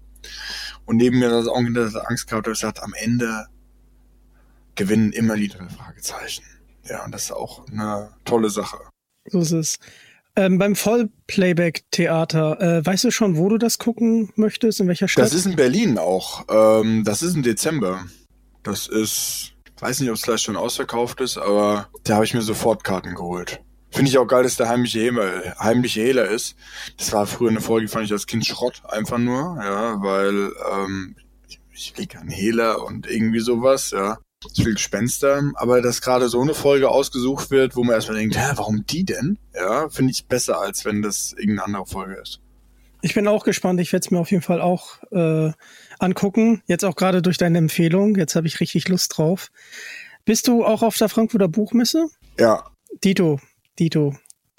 und 0.84 0.96
neben 0.96 1.18
mir 1.18 1.28
das 1.28 1.48
auch 1.48 1.56
ein 1.56 1.64
Kind, 1.64 1.76
das 1.76 1.96
Angst 1.96 2.28
gehabt, 2.28 2.46
hat 2.46 2.52
gesagt, 2.54 2.82
am 2.82 2.94
Ende 2.94 3.46
gewinnen 4.74 5.12
immer 5.12 5.36
die 5.36 5.48
drei 5.48 5.68
Fragezeichen. 5.68 6.44
Ja, 6.88 7.04
und 7.04 7.12
das 7.12 7.24
ist 7.24 7.32
auch 7.32 7.66
eine 7.68 8.10
tolle 8.24 8.50
Sache. 8.50 8.78
So 9.28 9.40
ist 9.40 9.52
es. 9.52 9.78
Ähm, 10.38 10.58
beim 10.58 10.76
Vollplayback-Theater, 10.76 12.60
äh, 12.60 12.84
weißt 12.84 13.04
du 13.04 13.10
schon, 13.10 13.38
wo 13.38 13.48
du 13.48 13.56
das 13.56 13.78
gucken 13.78 14.30
möchtest, 14.36 14.80
in 14.80 14.88
welcher 14.88 15.08
Stadt? 15.08 15.24
Das 15.24 15.32
ist 15.32 15.46
in 15.46 15.56
Berlin 15.56 15.96
auch. 15.96 16.44
Ähm, 16.50 17.04
das 17.04 17.22
ist 17.22 17.34
im 17.34 17.42
Dezember. 17.42 18.04
Das 18.62 18.86
ist, 18.86 19.54
weiß 19.78 20.00
nicht, 20.00 20.10
ob 20.10 20.16
es 20.16 20.22
gleich 20.22 20.42
schon 20.42 20.56
ausverkauft 20.56 21.22
ist, 21.22 21.38
aber 21.38 21.88
da 22.04 22.16
habe 22.16 22.26
ich 22.26 22.34
mir 22.34 22.42
sofort 22.42 22.84
Karten 22.84 23.14
geholt. 23.14 23.62
Finde 23.90 24.10
ich 24.10 24.18
auch 24.18 24.26
geil, 24.26 24.42
dass 24.42 24.56
der 24.56 24.68
heimliche 24.68 25.00
Hehler, 25.00 25.56
heimliche 25.58 26.02
Hehler 26.02 26.28
ist. 26.28 26.54
Das 26.98 27.12
war 27.14 27.26
früher 27.26 27.48
eine 27.48 27.62
Folge, 27.62 27.86
die 27.86 27.92
fand 27.92 28.04
ich 28.04 28.12
als 28.12 28.26
Kind 28.26 28.44
Schrott 28.44 28.82
einfach 28.86 29.16
nur, 29.16 29.56
ja, 29.58 30.02
weil 30.02 30.52
ähm, 30.70 31.16
ich, 31.48 31.60
ich 31.72 31.96
will 31.96 32.06
keinen 32.06 32.28
Hehler 32.28 32.84
und 32.84 33.06
irgendwie 33.08 33.40
sowas, 33.40 33.92
ja. 33.92 34.18
Ich 34.54 34.64
will 34.64 34.74
Gespenster, 34.74 35.42
aber 35.54 35.82
dass 35.82 36.00
gerade 36.00 36.28
so 36.28 36.40
eine 36.40 36.54
Folge 36.54 36.88
ausgesucht 36.88 37.50
wird, 37.50 37.76
wo 37.76 37.84
man 37.84 37.94
erstmal 37.94 38.18
denkt, 38.18 38.36
hä, 38.36 38.52
warum 38.54 38.84
die 38.86 39.04
denn? 39.04 39.38
Ja, 39.54 39.88
finde 39.88 40.12
ich 40.12 40.26
besser, 40.26 40.60
als 40.60 40.84
wenn 40.84 41.02
das 41.02 41.32
irgendeine 41.32 41.64
andere 41.64 41.86
Folge 41.86 42.14
ist. 42.14 42.40
Ich 43.02 43.14
bin 43.14 43.28
auch 43.28 43.44
gespannt. 43.44 43.80
Ich 43.80 43.92
werde 43.92 44.04
es 44.04 44.10
mir 44.10 44.18
auf 44.18 44.30
jeden 44.30 44.42
Fall 44.42 44.60
auch 44.60 45.02
äh, 45.12 45.52
angucken. 45.98 46.62
Jetzt 46.66 46.84
auch 46.84 46.96
gerade 46.96 47.22
durch 47.22 47.38
deine 47.38 47.58
Empfehlung. 47.58 48.16
Jetzt 48.16 48.34
habe 48.34 48.46
ich 48.46 48.60
richtig 48.60 48.88
Lust 48.88 49.16
drauf. 49.16 49.50
Bist 50.24 50.48
du 50.48 50.64
auch 50.64 50.82
auf 50.82 50.96
der 50.96 51.08
Frankfurter 51.08 51.48
Buchmesse? 51.48 52.08
Ja, 52.38 52.64
Dito, 53.04 53.40
Dito. 53.78 54.16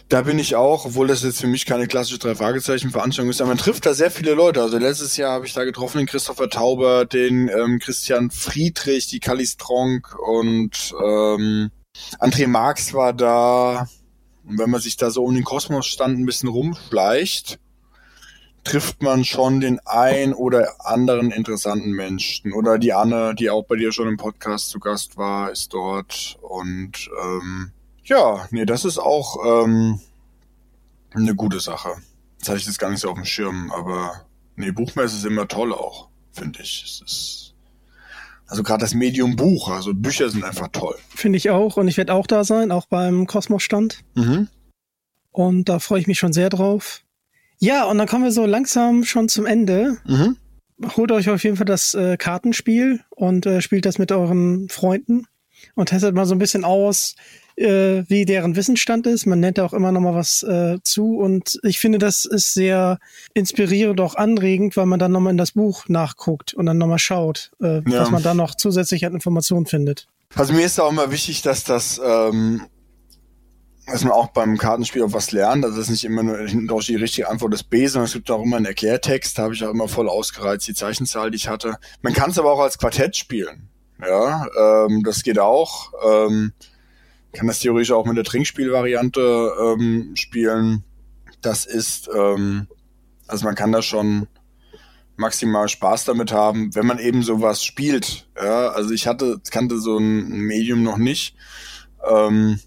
Da 0.09 0.21
bin 0.21 0.39
ich 0.39 0.55
auch, 0.55 0.85
obwohl 0.85 1.07
das 1.07 1.23
jetzt 1.23 1.41
für 1.41 1.47
mich 1.47 1.65
keine 1.65 1.85
klassische 1.85 2.19
Drei-Fragezeichen-Veranstaltung 2.19 3.29
ist, 3.29 3.41
aber 3.41 3.49
man 3.49 3.57
trifft 3.57 3.85
da 3.85 3.93
sehr 3.93 4.09
viele 4.09 4.35
Leute. 4.35 4.61
Also 4.61 4.77
letztes 4.77 5.17
Jahr 5.17 5.33
habe 5.33 5.45
ich 5.45 5.53
da 5.53 5.65
getroffen 5.65 5.97
den 5.97 6.07
Christopher 6.07 6.49
Tauber, 6.49 7.05
den 7.05 7.49
ähm, 7.49 7.79
Christian 7.79 8.31
Friedrich, 8.31 9.07
die 9.07 9.19
Kali 9.19 9.45
Stronk 9.45 10.17
und 10.17 10.95
ähm, 11.03 11.71
André 12.19 12.47
Marx 12.47 12.93
war 12.93 13.11
da. 13.11 13.89
Und 14.45 14.57
wenn 14.59 14.69
man 14.69 14.79
sich 14.79 14.95
da 14.95 15.11
so 15.11 15.25
um 15.25 15.35
den 15.35 15.43
Kosmosstand 15.43 16.17
ein 16.17 16.25
bisschen 16.25 16.47
rumschleicht, 16.47 17.59
trifft 18.63 19.01
man 19.01 19.25
schon 19.25 19.59
den 19.59 19.79
ein 19.85 20.33
oder 20.33 20.85
anderen 20.85 21.31
interessanten 21.31 21.91
Menschen. 21.91 22.53
Oder 22.53 22.77
die 22.77 22.93
Anne, 22.93 23.35
die 23.35 23.49
auch 23.49 23.65
bei 23.65 23.75
dir 23.75 23.91
schon 23.91 24.07
im 24.07 24.17
Podcast 24.17 24.69
zu 24.69 24.79
Gast 24.79 25.17
war, 25.17 25.51
ist 25.51 25.73
dort. 25.73 26.37
Und 26.41 27.09
ähm, 27.21 27.73
ja, 28.07 28.47
nee, 28.51 28.65
das 28.65 28.85
ist 28.85 28.97
auch 28.97 29.63
ähm, 29.63 29.99
eine 31.13 31.35
gute 31.35 31.59
Sache. 31.59 31.95
Jetzt 32.37 32.49
hatte 32.49 32.59
ich 32.59 32.65
das 32.65 32.77
gar 32.77 32.89
nicht 32.89 33.01
so 33.01 33.09
auf 33.09 33.15
dem 33.15 33.25
Schirm, 33.25 33.71
aber 33.71 34.25
nee, 34.55 34.71
Buchmesse 34.71 35.17
ist 35.17 35.25
immer 35.25 35.47
toll 35.47 35.73
auch, 35.73 36.09
finde 36.31 36.61
ich. 36.61 36.83
Es 36.85 37.01
ist 37.01 37.47
also 38.47 38.63
gerade 38.63 38.79
das 38.81 38.93
Medium 38.93 39.35
Buch, 39.35 39.69
also 39.69 39.93
Bücher 39.93 40.29
sind 40.29 40.43
einfach 40.43 40.69
toll. 40.69 40.95
Finde 41.09 41.37
ich 41.37 41.49
auch. 41.49 41.75
Und 41.75 41.87
ich 41.89 41.97
werde 41.97 42.13
auch 42.13 42.27
da 42.27 42.43
sein, 42.45 42.71
auch 42.71 42.85
beim 42.85 43.27
Kosmos-Stand. 43.27 43.99
Mhm. 44.15 44.47
Und 45.31 45.69
da 45.69 45.79
freue 45.79 45.99
ich 45.99 46.07
mich 46.07 46.17
schon 46.17 46.33
sehr 46.33 46.49
drauf. 46.49 47.01
Ja, 47.59 47.83
und 47.85 47.97
dann 47.97 48.07
kommen 48.07 48.23
wir 48.23 48.31
so 48.31 48.45
langsam 48.45 49.03
schon 49.03 49.27
zum 49.27 49.45
Ende. 49.45 49.97
Mhm. 50.05 50.37
Holt 50.95 51.11
euch 51.11 51.29
auf 51.29 51.43
jeden 51.43 51.57
Fall 51.57 51.65
das 51.65 51.93
äh, 51.93 52.15
Kartenspiel 52.17 53.01
und 53.09 53.45
äh, 53.45 53.61
spielt 53.61 53.85
das 53.85 53.97
mit 53.97 54.11
euren 54.11 54.69
Freunden 54.69 55.25
und 55.75 55.89
testet 55.89 56.15
mal 56.15 56.25
so 56.25 56.35
ein 56.35 56.39
bisschen 56.39 56.63
aus, 56.63 57.15
äh, 57.57 58.03
wie 58.07 58.25
deren 58.25 58.55
Wissensstand 58.55 59.07
ist. 59.07 59.25
Man 59.25 59.39
nennt 59.39 59.57
da 59.57 59.65
auch 59.65 59.73
immer 59.73 59.91
noch 59.91 59.99
mal 60.01 60.13
was 60.15 60.43
äh, 60.43 60.77
zu 60.83 61.17
und 61.17 61.59
ich 61.63 61.79
finde, 61.79 61.97
das 61.97 62.25
ist 62.25 62.53
sehr 62.53 62.99
inspirierend, 63.33 63.99
auch 63.99 64.15
anregend, 64.15 64.77
weil 64.77 64.85
man 64.85 64.99
dann 64.99 65.11
noch 65.11 65.19
mal 65.19 65.31
in 65.31 65.37
das 65.37 65.51
Buch 65.53 65.89
nachguckt 65.89 66.53
und 66.53 66.65
dann 66.67 66.77
noch 66.77 66.87
mal 66.87 66.99
schaut, 66.99 67.51
äh, 67.61 67.77
Ja. 67.89 68.01
was 68.01 68.11
man 68.11 68.23
da 68.23 68.33
noch 68.33 68.55
zusätzlich 68.55 69.05
an 69.05 69.13
Informationen 69.13 69.65
findet. 69.65 70.07
Also 70.35 70.53
mir 70.53 70.65
ist 70.65 70.79
auch 70.79 70.91
immer 70.91 71.11
wichtig, 71.11 71.41
dass 71.41 71.63
das, 71.63 71.99
ähm, 72.03 72.61
dass 73.87 74.03
man 74.03 74.11
auch 74.13 74.27
beim 74.27 74.57
Kartenspiel 74.57 75.01
auch 75.03 75.13
was 75.13 75.31
lernt. 75.31 75.63
Also 75.63 75.77
das 75.77 75.85
ist 75.85 75.91
nicht 75.91 76.03
immer 76.03 76.21
nur 76.21 76.37
hinten 76.39 76.67
drauf 76.67 76.83
die 76.83 76.95
richtige 76.95 77.29
Antwort 77.29 77.53
ist 77.53 77.69
B, 77.69 77.87
sondern 77.87 78.05
es 78.07 78.13
gibt 78.13 78.29
auch 78.29 78.43
immer 78.43 78.57
einen 78.57 78.65
Erklärtext. 78.65 79.37
Da 79.37 79.43
habe 79.43 79.53
ich 79.53 79.63
auch 79.63 79.71
immer 79.71 79.87
voll 79.87 80.09
ausgereizt, 80.09 80.67
die 80.67 80.73
Zeichenzahl, 80.73 81.31
die 81.31 81.37
ich 81.37 81.47
hatte. 81.47 81.77
Man 82.01 82.13
kann 82.13 82.29
es 82.31 82.37
aber 82.37 82.51
auch 82.51 82.59
als 82.59 82.77
Quartett 82.77 83.15
spielen. 83.15 83.69
Ja, 84.05 84.45
ähm, 84.85 85.01
das 85.03 85.23
geht 85.23 85.39
auch. 85.39 85.91
Ähm, 86.05 86.51
kann 87.33 87.47
das 87.47 87.59
theoretisch 87.59 87.91
auch 87.91 88.05
mit 88.05 88.17
der 88.17 88.23
Trinkspielvariante 88.23 89.51
ähm, 89.61 90.15
spielen. 90.15 90.83
Das 91.41 91.65
ist, 91.65 92.09
ähm, 92.15 92.67
also 93.27 93.45
man 93.45 93.55
kann 93.55 93.71
da 93.71 93.81
schon 93.81 94.27
maximal 95.17 95.67
Spaß 95.67 96.05
damit 96.05 96.31
haben, 96.31 96.73
wenn 96.75 96.85
man 96.85 96.99
eben 96.99 97.23
sowas 97.23 97.63
spielt. 97.63 98.27
Ja, 98.35 98.69
also 98.69 98.91
ich 98.91 99.07
hatte, 99.07 99.41
kannte 99.51 99.79
so 99.79 99.97
ein 99.97 100.29
Medium 100.29 100.83
noch 100.83 100.97
nicht. 100.97 101.35
Ähm, 102.09 102.59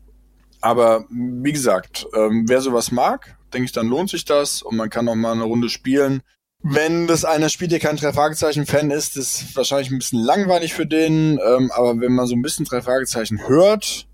aber 0.61 1.07
wie 1.09 1.53
gesagt, 1.53 2.07
ähm, 2.15 2.45
wer 2.49 2.61
sowas 2.61 2.91
mag, 2.91 3.37
denke 3.53 3.67
ich, 3.67 3.73
dann 3.73 3.89
lohnt 3.89 4.11
sich 4.11 4.25
das 4.25 4.63
und 4.63 4.77
man 4.77 4.91
kann 4.91 5.09
auch 5.09 5.15
mal 5.15 5.33
eine 5.33 5.45
Runde 5.45 5.69
spielen. 5.69 6.23
Wenn 6.63 7.07
das 7.07 7.25
einer 7.25 7.49
spielt, 7.49 7.73
der 7.73 7.79
kein 7.79 7.97
Drei-Fragezeichen-Fan 7.97 8.91
ist, 8.91 9.17
ist 9.17 9.57
wahrscheinlich 9.57 9.91
ein 9.91 9.99
bisschen 9.99 10.21
langweilig 10.21 10.75
für 10.75 10.87
den. 10.87 11.39
Ähm, 11.43 11.71
aber 11.73 11.99
wenn 12.01 12.13
man 12.13 12.27
so 12.27 12.35
ein 12.35 12.43
bisschen 12.43 12.67
Drei-Fragezeichen 12.67 13.49
hört, 13.49 14.07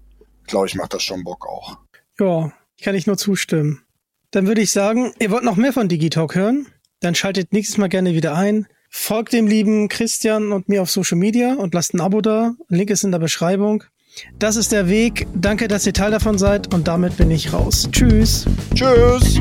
glaube 0.46 0.66
ich, 0.66 0.74
macht 0.74 0.94
das 0.94 1.02
schon 1.02 1.24
Bock 1.24 1.46
auch. 1.46 1.78
Ja, 2.18 2.52
kann 2.82 2.94
ich 2.94 3.06
nur 3.06 3.18
zustimmen. 3.18 3.82
Dann 4.30 4.46
würde 4.46 4.60
ich 4.60 4.72
sagen, 4.72 5.12
ihr 5.18 5.30
wollt 5.30 5.44
noch 5.44 5.56
mehr 5.56 5.72
von 5.72 5.88
Digitalk 5.88 6.34
hören? 6.34 6.66
Dann 7.00 7.14
schaltet 7.14 7.52
nächstes 7.52 7.78
Mal 7.78 7.88
gerne 7.88 8.14
wieder 8.14 8.34
ein. 8.34 8.66
Folgt 8.88 9.32
dem 9.32 9.46
lieben 9.46 9.88
Christian 9.88 10.52
und 10.52 10.68
mir 10.68 10.82
auf 10.82 10.90
Social 10.90 11.18
Media 11.18 11.54
und 11.54 11.74
lasst 11.74 11.94
ein 11.94 12.00
Abo 12.00 12.20
da. 12.20 12.54
Link 12.68 12.90
ist 12.90 13.04
in 13.04 13.12
der 13.12 13.18
Beschreibung. 13.18 13.84
Das 14.38 14.56
ist 14.56 14.72
der 14.72 14.88
Weg. 14.88 15.26
Danke, 15.34 15.68
dass 15.68 15.86
ihr 15.86 15.92
Teil 15.92 16.10
davon 16.10 16.38
seid 16.38 16.72
und 16.72 16.88
damit 16.88 17.16
bin 17.16 17.30
ich 17.30 17.52
raus. 17.52 17.88
Tschüss. 17.92 18.46
Tschüss. 18.74 19.40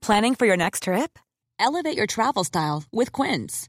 Planning 0.00 0.34
for 0.34 0.46
your 0.46 0.56
next 0.56 0.84
trip? 0.84 1.18
Elevate 1.58 1.96
your 1.96 2.06
travel 2.06 2.44
style 2.44 2.84
with 2.92 3.12
Quince. 3.12 3.68